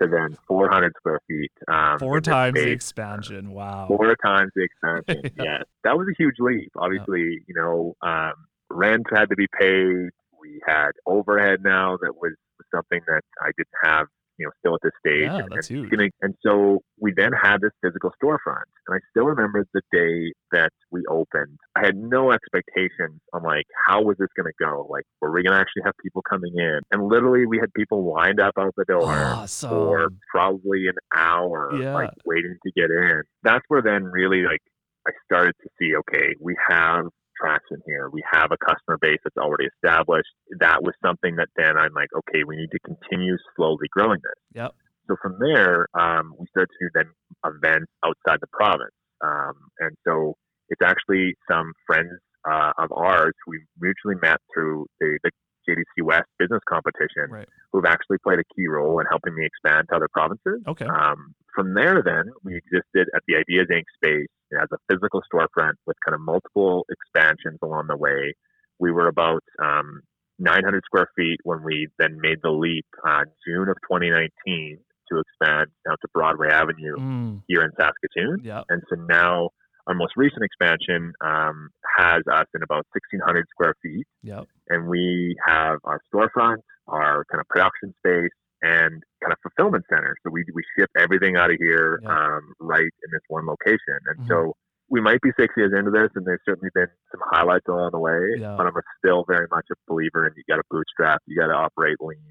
[0.03, 1.53] to then 400 square feet.
[1.68, 3.53] Um, Four times the expansion.
[3.53, 3.87] Wow.
[3.87, 5.31] Four times the expansion.
[5.38, 5.44] Yeah.
[5.59, 6.72] Yes, that was a huge leap.
[6.77, 8.33] Obviously, you know, um,
[8.68, 10.11] rent had to be paid.
[10.42, 12.33] We had overhead now that was
[12.74, 14.07] something that I didn't have,
[14.38, 15.22] you know, still at this stage.
[15.24, 16.11] Yeah, and, that's and huge.
[16.22, 20.72] And so we then had this physical storefront, and I still remember the day that
[20.90, 21.59] we opened.
[21.76, 24.87] I had no expectations on like how was this going to go.
[24.90, 26.81] Like, were we going to actually have people coming in?
[26.90, 29.70] And literally, we had people lined up out the door Awesome.
[29.70, 31.94] for probably an hour, Yeah.
[31.94, 33.22] like waiting to get in.
[33.44, 34.61] That's where then really like
[35.07, 37.07] I started to see, okay, we have
[37.42, 38.09] traction here.
[38.11, 40.31] We have a customer base that's already established.
[40.61, 44.62] That was something that then I'm like, okay, we need to continue slowly growing this.
[44.62, 44.70] Yep.
[45.09, 47.11] So from there, um, we started to do then
[47.44, 48.94] events outside the province.
[49.20, 50.35] Um, and so
[50.68, 52.12] it's actually some friends
[52.48, 55.31] uh, of ours who we mutually met through the, the
[55.68, 57.48] JDC West business competition Right.
[57.72, 60.61] who've actually played a key role in helping me expand to other provinces.
[60.66, 60.87] Okay.
[60.87, 63.85] Um, from there, then we existed at the Ideas Inc.
[63.96, 64.29] space
[64.61, 68.35] as a physical storefront with kind of multiple expansions along the way.
[68.79, 70.01] We were about um,
[70.38, 74.79] 900 square feet when we then made the leap uh, June of 2019
[75.11, 78.40] to expand out to Broadway Avenue Mm, here in Saskatoon.
[78.42, 78.62] yeah.
[78.70, 79.51] And so now
[79.87, 81.68] our most recent expansion um,
[81.99, 84.47] has us in about 1,600 square feet Yep.
[84.68, 88.31] and we have our storefront, our kind of production space,
[88.62, 90.14] and kind of fulfillment center.
[90.23, 92.11] So we we ship everything out of here Yeah.
[92.11, 93.99] um, right in this one location.
[94.07, 94.29] And Mhm.
[94.29, 94.53] so
[94.88, 97.99] we might be six years into this, and there's certainly been some highlights along the
[97.99, 98.35] way.
[98.37, 98.55] Yeah.
[98.57, 101.49] But I'm a still very much a believer in you got to bootstrap, you got
[101.49, 102.23] to operate lean,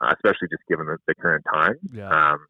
[0.00, 1.76] uh, especially just given the, the current time.
[1.92, 2.08] Yeah.
[2.08, 2.46] Um,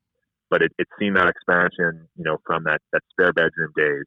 [0.51, 4.05] but it, it's seen that expansion, you know, from that, that spare bedroom days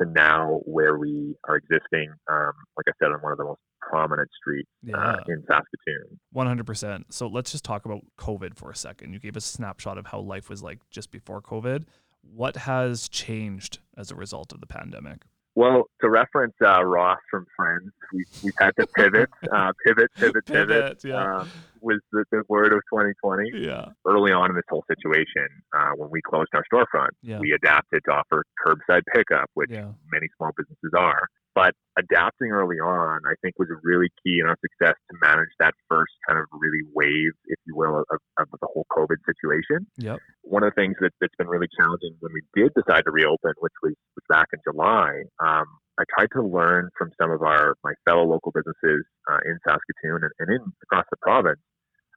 [0.00, 3.60] to now where we are existing, um, like I said, on one of the most
[3.80, 4.96] prominent streets Yeah.
[4.96, 6.18] uh, in Saskatoon.
[6.32, 7.12] One hundred percent.
[7.12, 9.12] So let's just talk about COVID for a second.
[9.12, 11.84] You gave us a snapshot of how life was like just before COVID.
[12.22, 15.22] What has changed as a result of the pandemic?
[15.54, 20.46] Well, to reference uh, Ross from Friends, we, we've had to pivot, uh, pivot, pivot,
[20.46, 20.98] pivot.
[21.04, 21.40] yeah.
[21.40, 21.50] Um,
[21.82, 23.50] was the, the word of 2020.
[23.66, 23.86] yeah.
[24.06, 27.38] Early on in this whole situation, uh, when we closed our storefront, Yeah.
[27.40, 29.88] we adapted to offer curbside pickup, which Yeah.
[30.10, 31.26] many small businesses are.
[31.54, 35.74] But adapting early on, I think, was really key in our success to manage that
[35.88, 39.86] first kind of really wave, if you will, of, of the whole COVID situation.
[39.98, 40.18] Yep.
[40.42, 43.52] One of the things that, that's been really challenging when we did decide to reopen,
[43.60, 45.66] which was, was back in July, um,
[46.00, 50.24] I tried to learn from some of our my fellow local businesses uh, in Saskatoon
[50.24, 51.60] and, and in across the province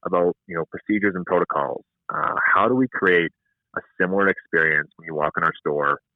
[0.06, 1.84] about you know procedures and protocols.
[2.14, 3.32] Uh, how do we create
[3.76, 6.15] a similar experience when you walk in our store to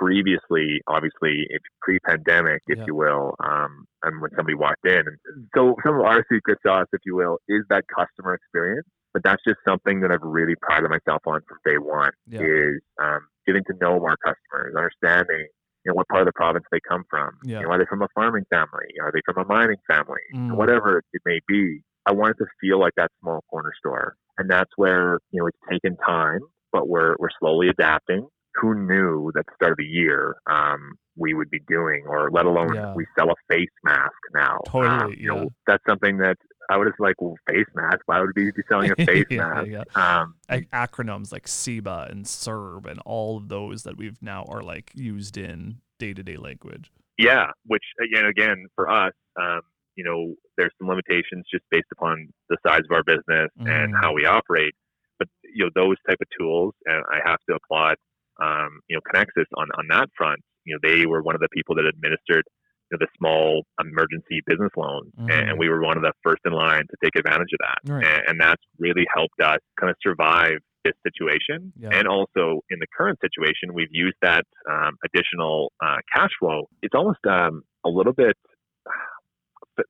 [0.00, 2.84] previously, obviously, if pre-pandemic, if Yeah.
[2.86, 5.06] you will, um, and when somebody walked in.
[5.06, 5.18] And
[5.54, 8.86] so some of our secret sauce, if you will, is that customer experience.
[9.12, 12.40] But that's just something that I've really prided myself on from day one Yeah.
[12.42, 15.48] is um, getting to know our customers, understanding
[15.84, 17.30] you know what part of the province they come from.
[17.42, 17.60] Yeah.
[17.60, 18.88] You know, are they from a farming family?
[19.02, 20.20] Are they from a mining family?
[20.34, 20.54] Mm.
[20.56, 21.82] Whatever it may be.
[22.06, 25.58] I wanted to feel like that small corner store, and that's where you know it's
[25.70, 26.40] taken time,
[26.72, 28.28] but we're we're slowly adapting.
[28.54, 32.46] Who knew that the start of the year um, we would be doing, or let
[32.46, 32.94] alone Yeah.
[32.94, 34.58] we sell a face mask now.
[34.66, 35.40] Totally, Um, you yeah.
[35.42, 36.36] know, that's something that
[36.70, 37.14] I would just like.
[37.20, 38.00] Well, face mask.
[38.06, 39.68] Why would we be selling a face yeah, mask?
[39.68, 39.84] yeah.
[39.94, 44.62] Um, Ac- acronyms like CEBA and CERB and all of those that we've now are
[44.62, 46.90] like used in day to day language.
[47.18, 49.60] Yeah, which again, again for us, um,
[49.94, 54.00] you know, there's some limitations just based upon the size of our business and Mm.
[54.00, 54.74] how we operate.
[55.18, 57.96] But you know, those type of tools, and I have to applaud,
[58.40, 60.40] um, you know, Conexus on on that front.
[60.64, 62.44] You know, they were one of the people that administered
[62.90, 65.30] you know, the small emergency business loans, Mhm.
[65.50, 67.78] and we were one of the first in line to take advantage of that.
[67.92, 68.04] Right.
[68.04, 71.72] And, and that's really helped us kind of survive this situation.
[71.76, 71.90] Yeah.
[71.92, 76.66] And also in the current situation, we've used that um, additional uh, cash flow.
[76.82, 78.36] It's almost um, a little bit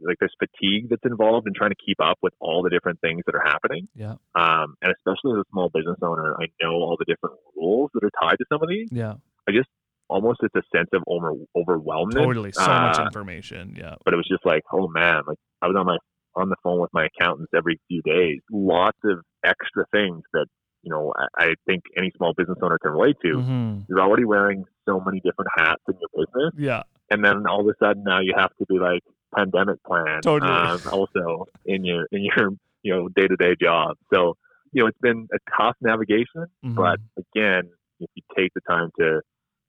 [0.00, 3.22] like there's fatigue that's involved in trying to keep up with all the different things
[3.26, 3.88] that are happening.
[3.94, 4.14] Yeah.
[4.34, 8.04] Um, and especially as a small business owner, I know all the different rules that
[8.04, 8.88] are tied to some of these.
[8.92, 9.14] Yeah.
[9.48, 9.68] I just
[10.08, 12.14] almost it's a sense of over overwhelmment.
[12.24, 12.52] Totally.
[12.52, 13.74] So much Uh, information.
[13.76, 13.94] Yeah.
[14.04, 15.98] but it was just like, oh man, like I was on my
[16.36, 18.40] on the phone with my accountants every few days.
[18.52, 20.46] Lots of extra things that
[20.82, 23.34] you know I, I think any small business owner can relate to.
[23.38, 23.84] Mhm.
[23.88, 26.82] You're already wearing so many different hats in your business, Yeah.
[27.10, 29.02] and then all of a sudden now you have to be like
[29.34, 30.50] pandemic plan Totally.
[30.50, 32.50] um, also in your in your
[32.82, 33.96] you know day to day job.
[34.12, 34.34] So
[34.72, 36.74] you know it's been a tough navigation, Mhm.
[36.76, 37.70] but again,
[38.00, 39.20] if you take the time to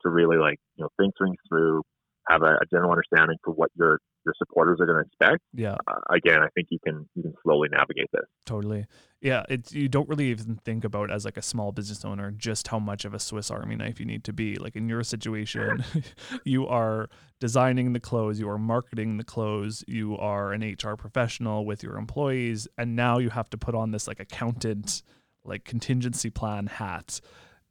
[0.02, 1.84] to really like you know think things through,
[2.30, 5.42] have a, a general understanding for what your your supporters are going to expect.
[5.54, 5.76] yeah.
[5.88, 8.26] Uh, again, I think you can you can slowly navigate this.
[8.46, 8.86] Totally.
[9.20, 12.68] Yeah, it's you don't really even think about as like a small business owner just
[12.68, 14.56] how much of a Swiss Army knife you need to be.
[14.56, 15.84] Like in your situation,
[16.44, 17.10] you are
[17.40, 21.98] designing the clothes, you are marketing the clothes, you are an HR professional with your
[21.98, 25.02] employees, and now you have to put on this like accountant
[25.44, 27.20] like contingency plan hat.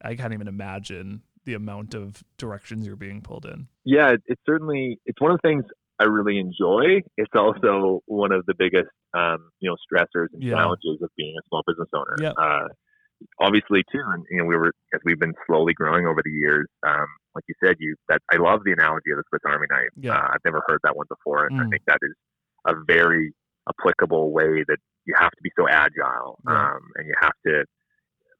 [0.03, 3.67] I can't even imagine the amount of directions you're being pulled in.
[3.83, 5.63] Yeah, it's certainly it's one of the things
[5.99, 7.01] I really enjoy.
[7.17, 10.55] It's also one of the biggest um, you know stressors and Yeah.
[10.55, 12.15] challenges of being a small business owner.
[12.19, 12.31] Yeah.
[12.31, 12.67] Uh,
[13.39, 16.67] obviously, too, and you know we were as we've been slowly growing over the years.
[16.85, 19.89] Um, like you said, you that I love the analogy of the Swiss Army knife.
[19.97, 20.15] Yeah.
[20.15, 21.69] Uh, I've never heard that one before, and I Mm.
[21.71, 22.13] think that is
[22.67, 23.33] a very
[23.69, 27.65] applicable way that you have to be so agile, um, and you have to.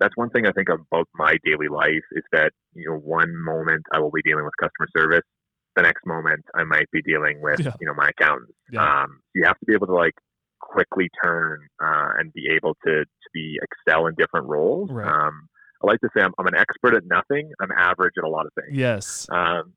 [0.02, 3.84] That's one thing I think about my daily life is that you know one moment
[3.94, 5.28] I will be dealing with customer service,
[5.78, 7.74] the next moment I might be dealing with Yeah.
[7.80, 8.54] you know my accountants.
[8.72, 9.04] Yeah.
[9.04, 10.16] Um, you have to be able to like
[10.60, 14.90] quickly turn uh, and be able to to be excel in different roles.
[14.92, 15.08] Right.
[15.08, 15.48] Um,
[15.84, 17.52] I like to say I'm, I'm an expert at nothing.
[17.60, 18.78] I'm average at a lot of things.
[18.78, 19.28] Yes.
[19.32, 19.74] Um,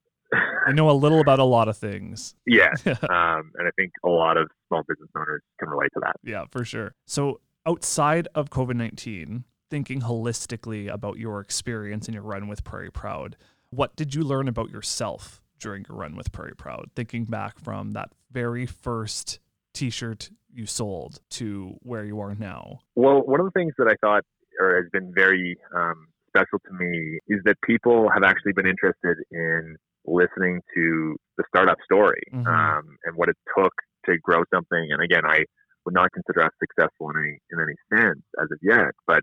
[0.67, 2.35] I know a little about a lot of things.
[2.47, 6.17] yeah, um, and I think a lot of small business owners can relate to that.
[6.25, 6.95] Yeah, for sure.
[7.07, 12.91] So, outside of COVID 19, thinking holistically about your experience in your run with Prairie
[12.91, 13.37] Proud,
[13.71, 16.91] what did you learn about yourself during your run with Prairie Proud?
[16.95, 19.41] Thinking back from that very first
[19.73, 22.81] t shirt you sold to where you are now.
[22.95, 24.23] Well, one of the things that I thought
[24.61, 29.17] or has been very um, special to me is that people have actually been interested
[29.33, 32.47] in listening to the startup story Mhm.
[32.47, 33.73] um, and what it took
[34.07, 34.93] to grow something.
[34.93, 35.45] And again, I
[35.85, 39.23] would not consider us successful in any in any sense as of yet, but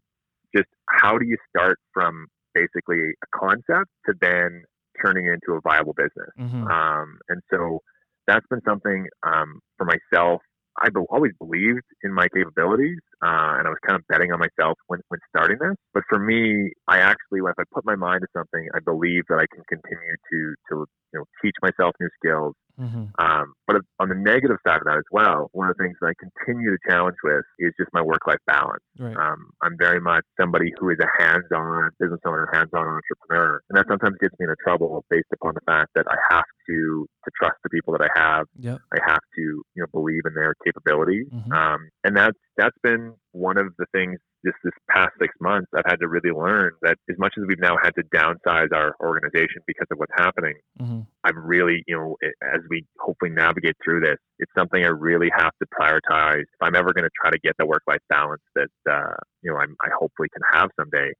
[0.55, 4.63] just how do you start from basically a concept to then
[5.03, 6.29] turning it into a viable business?
[6.37, 6.69] Mhm.
[6.69, 7.79] Um, and so
[8.27, 10.41] that's been something um, for myself.
[10.77, 14.39] I be- always believed in my capabilities, uh, and I was kind of betting on
[14.39, 15.75] myself when, when starting this.
[15.93, 19.35] But for me, I actually, if I put my mind to something, I believe that
[19.35, 22.55] I can continue to to you know teach myself new skills.
[22.79, 23.11] Mhm.
[23.19, 26.07] Um, but on the negative side of that as well, one of the things that
[26.07, 28.81] I continue to challenge with is just my work life balance.
[28.97, 29.15] Right.
[29.15, 33.85] Um, I'm very much somebody who is a hands-on business owner, hands-on entrepreneur, and that
[33.87, 37.57] sometimes gets me into trouble based upon the fact that I have to to trust
[37.63, 38.47] the people that I have.
[38.57, 38.79] Yep.
[38.93, 41.51] I have to you know believe in their capabilities, Mhm.
[41.53, 45.85] um, and that's that's been one of the things just this past six months I've
[45.85, 49.61] had to really learn that as much as we've now had to downsize our organization
[49.67, 51.01] because of what's happening, Mm-hmm.
[51.23, 55.51] I'm really, you know, as we hopefully navigate through this, it's something I really have
[55.61, 56.41] to prioritize.
[56.41, 59.51] If I'm ever going to try to get the work life balance that, uh, you
[59.51, 61.13] know, I'm, I hopefully can have someday,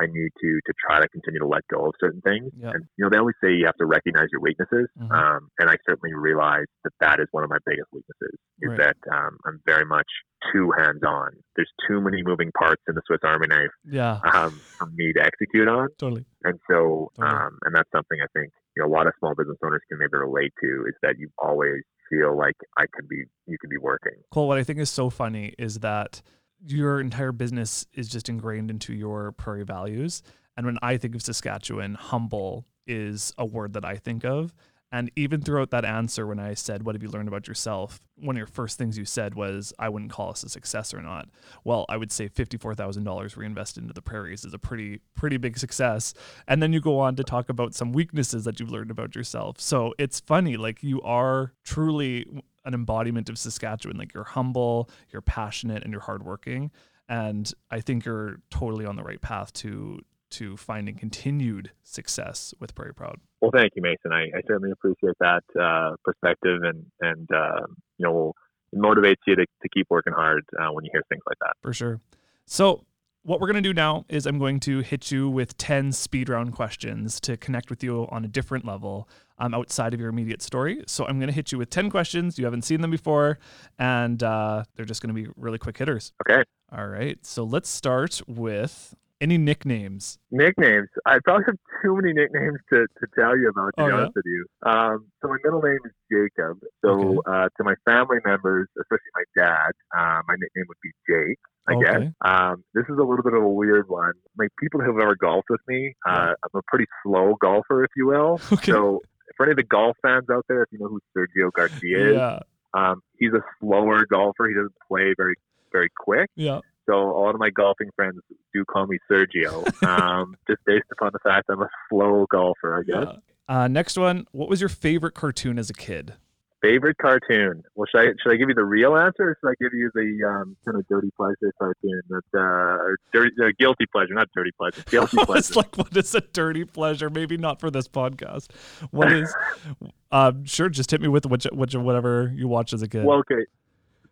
[0.00, 2.50] I need to to try to continue to let go of certain things.
[2.58, 2.70] Yeah.
[2.74, 5.10] And you know, they always say you have to recognize your weaknesses, Mhm.
[5.10, 8.34] um, and I certainly realize that that is one of my biggest weaknesses.
[8.60, 8.78] Is Right.
[8.78, 10.08] that um, I'm very much
[10.52, 11.30] too hands on.
[11.56, 15.20] There's too many moving parts in the Swiss Army knife Yeah, um, for me to
[15.24, 15.88] execute on.
[15.98, 16.24] totally.
[16.44, 17.36] And so, Totally.
[17.36, 19.98] um, and that's something I think you know a lot of small business owners can
[19.98, 23.78] maybe relate to is that you always feel like I could be, you could be
[23.78, 24.12] working.
[24.30, 26.20] Cole, what I think is so funny is that
[26.66, 30.22] your entire business is just ingrained into your prairie values.
[30.56, 34.54] And when I think of Saskatchewan, humble is a word that I think of.
[34.94, 38.00] And even throughout that answer, when I said, What have you learned about yourself?
[38.14, 41.02] One of your first things you said was, I wouldn't call us a success or
[41.02, 41.28] not.
[41.64, 46.14] Well, I would say $54,000 reinvested into the prairies is a pretty, pretty big success.
[46.46, 49.60] And then you go on to talk about some weaknesses that you've learned about yourself.
[49.60, 52.24] So it's funny, like you are truly
[52.64, 53.96] an embodiment of Saskatchewan.
[53.96, 56.70] Like you're humble, you're passionate, and you're hardworking.
[57.08, 62.74] And I think you're totally on the right path to to finding continued success with
[62.74, 63.20] Prairie Proud.
[63.44, 64.10] Well, thank you, Mason.
[64.10, 67.66] I, I certainly appreciate that uh, perspective, and and uh,
[67.98, 68.32] you know,
[68.72, 71.52] it motivates you to, to keep working hard uh, when you hear things like that.
[71.60, 72.00] For sure.
[72.46, 72.86] So
[73.22, 76.30] what we're going to do now is I'm going to hit you with 10 speed
[76.30, 80.40] round questions to connect with you on a different level um, outside of your immediate
[80.40, 80.82] story.
[80.86, 82.38] So I'm going to hit you with 10 questions.
[82.38, 83.38] You haven't seen them before,
[83.78, 86.14] and uh, they're just going to be really quick hitters.
[86.26, 86.44] Okay.
[86.72, 87.18] All right.
[87.26, 90.18] So let's start with any nicknames.
[90.30, 90.88] Nicknames.
[91.06, 93.98] I probably have too many nicknames to, to tell you about, to Oh, be yeah?
[93.98, 94.46] honest with you.
[94.64, 96.58] Um, so my middle name is Jacob.
[96.84, 97.18] So Okay.
[97.26, 101.38] uh, to my family members, especially my dad, uh, my nickname would be Jake.
[101.66, 102.12] I guess.
[102.22, 104.12] Um, this is a little bit of a weird one.
[104.38, 107.90] Like people who have ever golfed with me, uh, I'm a pretty slow golfer, if
[107.96, 108.38] you will.
[108.52, 108.72] Okay.
[108.72, 109.00] So
[109.36, 112.16] for any of the golf fans out there, if you know who Sergio Garcia is,
[112.16, 112.40] yeah.
[112.74, 114.46] um, he's a slower golfer.
[114.46, 115.34] He doesn't play very,
[115.72, 116.28] very quick.
[116.36, 116.60] Yeah.
[116.86, 118.20] So a lot of my golfing friends
[118.52, 122.82] do call me Sergio, um, just based upon the fact I'm a slow golfer, I
[122.82, 123.12] guess.
[123.12, 123.18] yeah.
[123.46, 124.26] Uh, next one.
[124.32, 126.14] What was your favorite cartoon as a kid?
[126.62, 127.62] Favorite cartoon?
[127.74, 129.90] Well, should I should I give you the real answer, or should I give you
[129.94, 134.28] the um, kind of dirty pleasure cartoon that uh, or dirty, uh, guilty pleasure, not
[134.34, 135.54] dirty pleasure, guilty it's pleasure?
[135.56, 137.10] like what is a dirty pleasure?
[137.10, 138.46] Maybe not for this podcast.
[138.92, 139.34] What is?
[140.10, 143.04] um, sure, just hit me with which, which whatever you watch as a kid.
[143.04, 143.44] Well, okay.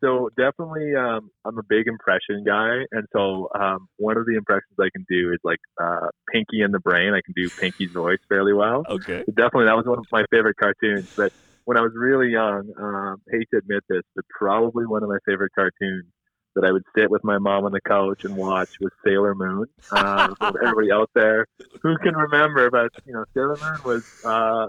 [0.03, 4.75] So definitely, um, I'm a big impression guy, and so um, one of the impressions
[4.81, 7.15] I can do is like uh, Pinky in the Brain.
[7.15, 8.83] I can do Pinky's voice fairly well.
[8.89, 9.23] okay.
[9.25, 11.09] So definitely, that was one of my favorite cartoons.
[11.17, 11.33] But
[11.67, 15.19] when I was really young, um, hate to admit this, but probably one of my
[15.25, 16.07] favorite cartoons
[16.55, 19.67] that I would sit with my mom on the couch and watch was Sailor Moon.
[19.91, 21.47] Uh, everybody out there
[21.83, 24.67] who can remember, but you know, Sailor Moon was uh,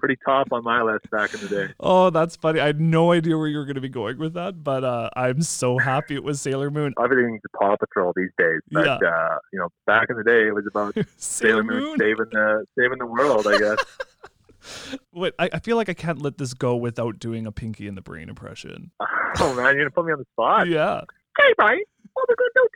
[0.00, 1.74] pretty top on my list back in the day.
[1.78, 2.58] Oh, that's funny.
[2.58, 5.10] I had no idea where you were going to be going with that, but uh,
[5.14, 6.92] I'm so happy it was Sailor Moon.
[7.02, 8.60] everything's a Paw Patrol these days.
[8.72, 8.94] But Yeah.
[9.08, 12.98] uh, you know, back in the day, it was about Sailor Moon saving the saving
[12.98, 13.46] the world.
[13.46, 13.78] I guess.
[15.12, 17.94] Wait, I, I feel like I can't let this go without doing a Pinky in
[17.94, 18.90] the Brain impression.
[19.38, 20.66] oh man, you're gonna put me on the spot.
[20.68, 21.02] Yeah.
[21.38, 21.80] Hey, Brian,
[22.12, 22.68] what we gonna do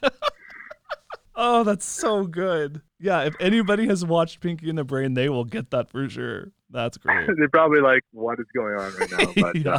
[0.00, 0.12] tonight?
[1.40, 2.82] Oh, that's so good.
[2.98, 6.48] Yeah, if anybody has watched Pinky in the Brain, they will get that for sure.
[6.70, 7.28] That's great.
[7.38, 9.74] They're probably like, "What is going on right now?" But Yeah.
[9.74, 9.78] uh,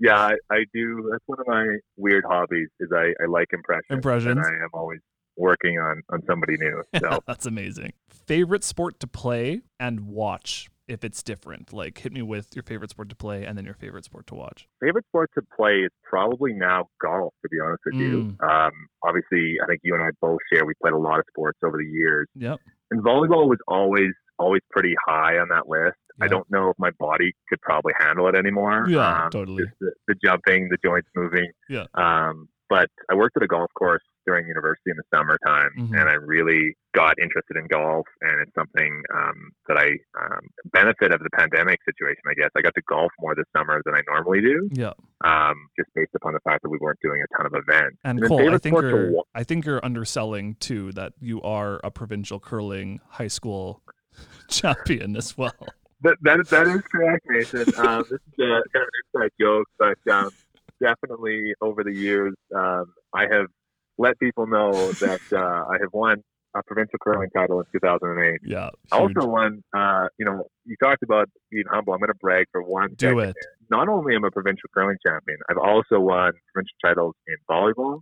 [0.00, 1.08] yeah, I, I do.
[1.10, 1.66] That's one of my
[1.96, 2.68] weird hobbies.
[2.80, 3.86] Is I, I like impressions.
[3.90, 4.36] Impressions.
[4.38, 5.00] And I am always
[5.36, 6.82] working on on somebody new.
[7.00, 7.92] So That's amazing.
[8.26, 11.72] Favorite sport to play and watch if it's different.
[11.72, 14.34] Like hit me with your favorite sport to play and then your favorite sport to
[14.34, 14.68] watch.
[14.80, 17.34] favorite sport to play is probably now golf.
[17.42, 18.66] To be honest with you, Mm.
[18.66, 18.72] um,
[19.02, 20.64] obviously, I think you and I both share.
[20.64, 22.26] We played a lot of sports over the years.
[22.36, 22.58] Yep.
[22.92, 25.96] and volleyball was always always pretty high on that list.
[26.20, 28.86] I don't know if my body could probably handle it anymore.
[28.88, 29.64] Yeah, um, totally.
[29.80, 31.50] The, the jumping, the joints moving.
[31.68, 31.86] Yeah.
[31.94, 35.98] Um, but I worked at a golf course during university in the summertime, Mhm.
[35.98, 39.86] and I really got interested in golf, and it's something um, that I
[40.22, 40.40] um,
[40.70, 42.20] benefit of the pandemic situation.
[42.28, 44.92] I guess I got to golf more this summer than I normally do, Yeah.
[45.24, 47.96] um, just based upon the fact that we weren't doing a ton of events.
[48.04, 51.90] And then Cole, I think you're I think you're underselling too that you are a
[51.90, 53.82] provincial curling high school
[54.48, 55.54] champion as well.
[56.02, 57.60] That, that, is, that is correct, Mason.
[57.76, 60.30] Um, this is a, kind of an inside joke, but um,
[60.80, 63.46] definitely over the years, um, I have
[63.98, 66.22] let people know that uh, I have won
[66.54, 68.40] a provincial curling title in 2008.
[68.44, 68.70] Yeah.
[68.92, 69.62] I also won.
[69.76, 71.92] Uh, you know, you talked about being humble.
[71.92, 72.94] I'm going to brag for one.
[72.96, 73.36] Do second it.
[73.70, 78.00] Not only am I a provincial curling champion, I've also won provincial titles in volleyball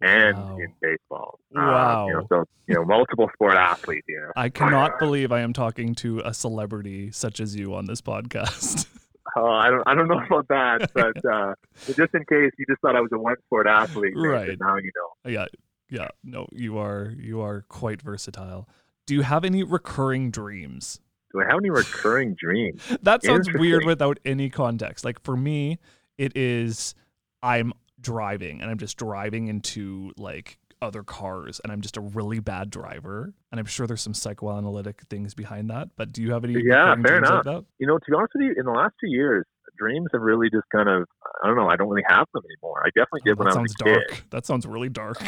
[0.00, 0.58] and Wow.
[0.58, 1.38] in baseball.
[1.52, 2.04] Wow.
[2.04, 4.32] Uh, you know, so you know, multiple sport athlete here.
[4.36, 8.86] I cannot believe I am talking to a celebrity such as you on this podcast.
[9.36, 9.82] Oh, I don't.
[9.86, 11.52] I don't know about that, but uh,
[11.84, 14.56] just in case you just thought I was a one sport athlete, Right.
[14.58, 15.30] Now you know.
[15.30, 15.44] yeah.
[15.90, 16.08] Yeah.
[16.24, 18.66] No, you are you are quite versatile.
[19.06, 20.98] Do you have any recurring dreams?
[21.34, 22.82] Do I have any recurring dreams?
[23.02, 25.04] That sounds weird without any context.
[25.04, 25.78] Like for me,
[26.16, 26.94] it is
[27.42, 32.38] I'm driving and I'm just driving into like other cars and I'm just a really
[32.38, 33.34] bad driver.
[33.50, 35.88] And I'm sure there's some psychoanalytic things behind that.
[35.96, 37.44] But do you have any Yeah, fair enough.
[37.46, 37.64] like that?
[37.78, 39.44] You know, to be honest with you, in the last two years,
[39.76, 41.04] dreams have really just kind of.
[41.42, 41.68] I don't know.
[41.68, 42.82] I don't really have them anymore.
[42.84, 43.92] I definitely oh, did Oh, when I was sounds a kid.
[44.08, 44.24] dark.
[44.30, 45.18] That sounds really dark.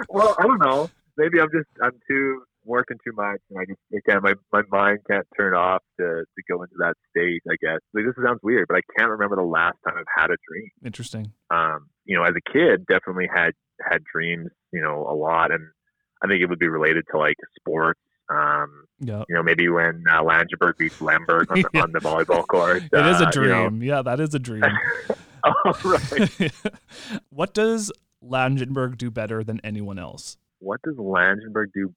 [0.09, 0.89] well, I don't know.
[1.17, 4.99] Maybe I'm just I'm too working too much, and I just again my my mind
[5.09, 7.41] can't turn off to to go into that state.
[7.49, 10.31] I guess like, this sounds weird, but I can't remember the last time I've had
[10.31, 10.69] a dream.
[10.85, 11.31] Interesting.
[11.49, 13.51] Um, you know, as a kid, definitely had
[13.81, 14.49] had dreams.
[14.71, 15.63] You know, a lot, and
[16.23, 17.99] I think it would be related to like sports.
[18.29, 19.23] Um, Yeah.
[19.27, 21.81] you know, maybe when uh, Langenburg beats Lemberg on the, Yeah.
[21.81, 22.83] on the volleyball court.
[22.83, 23.69] It is a uh, you know.
[23.69, 23.83] dream.
[23.83, 24.63] Yeah, that is a dream.
[25.43, 26.51] Oh, right.
[27.31, 27.91] what does
[28.23, 30.37] Langenburg do better than anyone else?
[30.59, 31.91] what does Langenburg do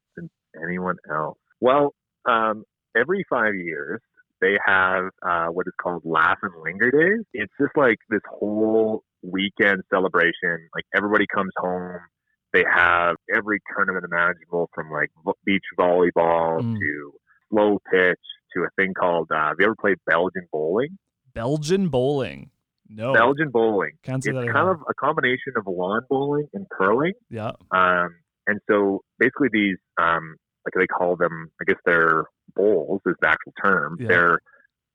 [0.62, 1.38] anyone else?
[1.60, 1.94] Well,
[2.28, 2.64] um,
[2.96, 4.00] every five years
[4.40, 7.24] they have uh, what is called Laugh and Linger Days.
[7.32, 10.68] It's just like this whole weekend celebration.
[10.74, 11.98] Like everybody comes home.
[12.52, 15.10] They have every tournament imaginable from like
[15.44, 16.76] beach volleyball Mm.
[16.78, 17.12] to
[17.50, 18.18] slow pitch
[18.54, 19.28] to a thing called.
[19.32, 20.98] Uh, have you ever played Belgian bowling?
[21.34, 22.50] Belgian bowling.
[22.88, 23.12] No.
[23.14, 23.92] Belgian bowling.
[24.02, 27.14] Can't It's that kind of a combination of lawn bowling and curling.
[27.30, 27.52] Yeah.
[27.70, 28.10] Um,
[28.46, 32.24] and so basically these, um, like they call them, I guess they're
[32.56, 33.96] bowls is the actual term.
[34.00, 34.08] Yeah.
[34.08, 34.38] They're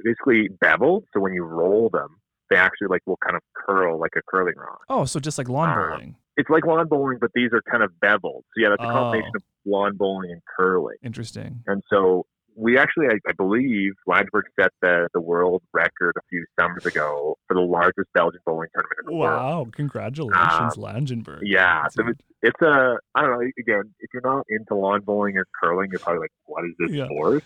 [0.03, 1.05] basically beveled.
[1.13, 2.17] So when you roll them,
[2.49, 4.78] they actually like will kind of curl like a curling rod.
[4.89, 6.15] Oh, so just like lawn Uh, bowling.
[6.38, 8.45] It's like lawn bowling, but these are kind of beveled.
[8.55, 9.38] So yeah, that's a combination Oh.
[9.38, 10.95] of lawn bowling and curling.
[11.03, 11.63] Interesting.
[11.67, 12.26] And so
[12.56, 17.38] we actually, I, I believe, Langenburg set the, the world record a few summers ago
[17.47, 19.66] for the largest Belgian bowling tournament in the world.
[19.66, 19.68] Wow.
[19.72, 21.38] Congratulations, Langenburg.
[21.38, 23.50] Um, Yeah, so it's, it's a I don't know.
[23.58, 26.91] Again, if you're not into lawn bowling or curling, you're probably like, "What is this
[26.91, 27.06] Yeah.
[27.06, 27.43] sport?"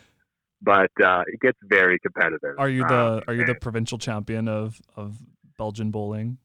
[0.62, 2.56] But uh, it gets very competitive.
[2.58, 5.18] Are you the Um, are you the provincial champion of of
[5.58, 6.38] Belgian bowling?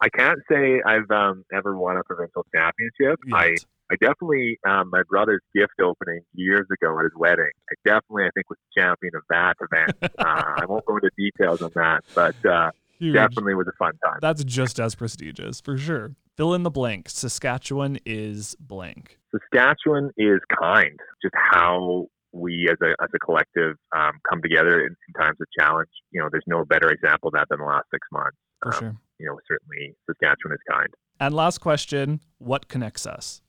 [0.00, 3.20] I can't say I've um, ever won a provincial championship.
[3.26, 3.36] Yet?
[3.36, 3.54] I
[3.96, 7.50] definitely um, my brother's gift opening years ago at his wedding.
[7.70, 10.12] I definitely I think was the champion of that event.
[10.18, 12.70] uh, I won't go into details on that, but uh,
[13.00, 14.18] definitely was a fun time.
[14.20, 16.12] That's just as prestigious for sure.
[16.36, 17.08] Fill in the blank.
[17.08, 19.18] Saskatchewan is blank.
[19.32, 20.98] Saskatchewan is kind.
[21.22, 25.46] Just how we as a as a collective um, come together in, in times of
[25.58, 25.88] challenge.
[26.10, 28.36] You know, there's no better example of that than the last six months.
[28.62, 28.96] For Um, sure.
[29.18, 30.88] You know, certainly Saskatchewan is kind.
[31.18, 33.42] And last question, what connects us?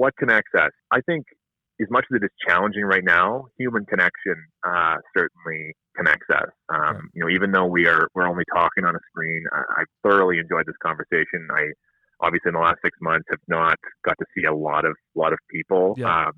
[0.00, 0.74] What connects us?
[0.98, 1.24] I think
[1.84, 3.26] as much as it is challenging right now,
[3.58, 4.36] human connection
[4.70, 5.62] uh, certainly
[5.96, 6.50] connects us.
[6.76, 6.96] Um.
[7.14, 10.38] You know, even though we are we're only talking on a screen, I, I thoroughly
[10.44, 11.40] enjoyed this conversation.
[11.60, 11.62] I
[12.24, 13.76] obviously in the last six months have not
[14.06, 15.94] got to see a lot of lot of people.
[15.96, 16.26] Yeah.
[16.26, 16.32] Um,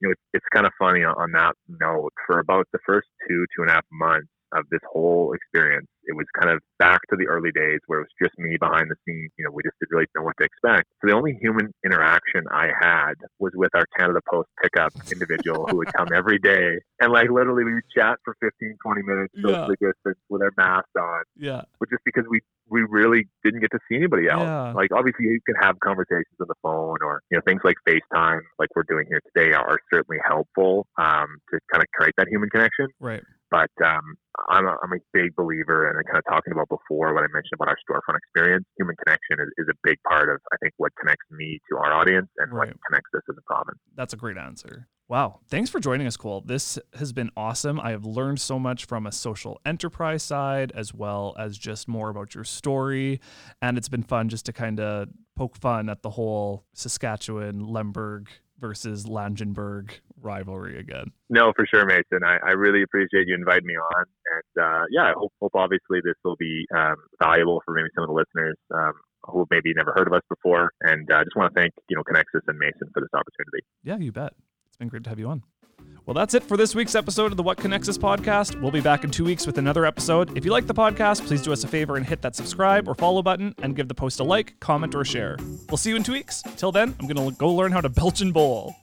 [0.00, 2.12] you know, it's, it's kind of funny on, on that note.
[2.26, 6.16] For about the first two two and a half months of this whole experience, it
[6.16, 8.96] was kind of back to the early days where it was just me behind the
[9.06, 9.30] scenes.
[9.38, 10.90] You know, we just didn't really know what to expect.
[11.00, 15.76] So the only human interaction I had was with our Canada Post pickup individual who
[15.78, 19.42] would come every day and like literally we would chat for 15, 20 minutes Yeah.
[19.70, 21.62] socially distance with our masks on, Yeah.
[21.78, 24.42] but just because we we really didn't get to see anybody else.
[24.44, 24.72] Yeah.
[24.72, 28.40] Like obviously you can have conversations on the phone or you know things like FaceTime,
[28.58, 32.48] like we're doing here today, are certainly helpful um, to kind of create that human
[32.48, 32.86] connection.
[33.00, 33.22] Right.
[33.50, 34.14] But um,
[34.48, 37.26] I'm, a, I'm a big believer, and I kind of talking about before what I
[37.32, 38.64] mentioned about our storefront experience.
[38.78, 41.92] Human connection is, is a big part of I think what connects me to our
[41.92, 42.68] audience and Right.
[42.68, 43.78] what connects us as a province.
[43.96, 44.86] That's a great answer.
[45.08, 45.40] Wow.
[45.48, 46.40] Thanks for joining us, Cole.
[46.46, 47.80] This has been awesome.
[47.80, 52.10] I have learned so much from a social enterprise side as well as just more
[52.10, 53.20] about your story.
[53.60, 58.28] And it's been fun just to kind of poke fun at the whole Saskatchewan, Lemberg
[58.60, 59.90] versus Langenburg
[60.20, 61.12] rivalry again.
[61.28, 62.24] No, for sure, Mason.
[62.24, 66.00] I, I really appreciate you inviting me on, and uh, yeah, I hope, hope obviously
[66.04, 68.92] this will be um, valuable for maybe some of the listeners um,
[69.24, 70.70] who maybe never heard of us before.
[70.82, 73.64] And I uh, just want to thank you know Conexus and Mason for this opportunity.
[73.82, 74.34] Yeah, you bet.
[74.68, 75.42] It's been great to have you on.
[76.06, 78.60] Well, that's it for this week's episode of the What Connects Us podcast.
[78.60, 80.36] We'll be back in two weeks with another episode.
[80.36, 82.94] If you like the podcast, please do us a favor and hit that subscribe or
[82.94, 85.36] follow button and give the post a like, comment, or share.
[85.68, 86.42] We'll see you in two weeks.
[86.56, 88.74] Till then, I'm going to go learn how to Belgian bowl.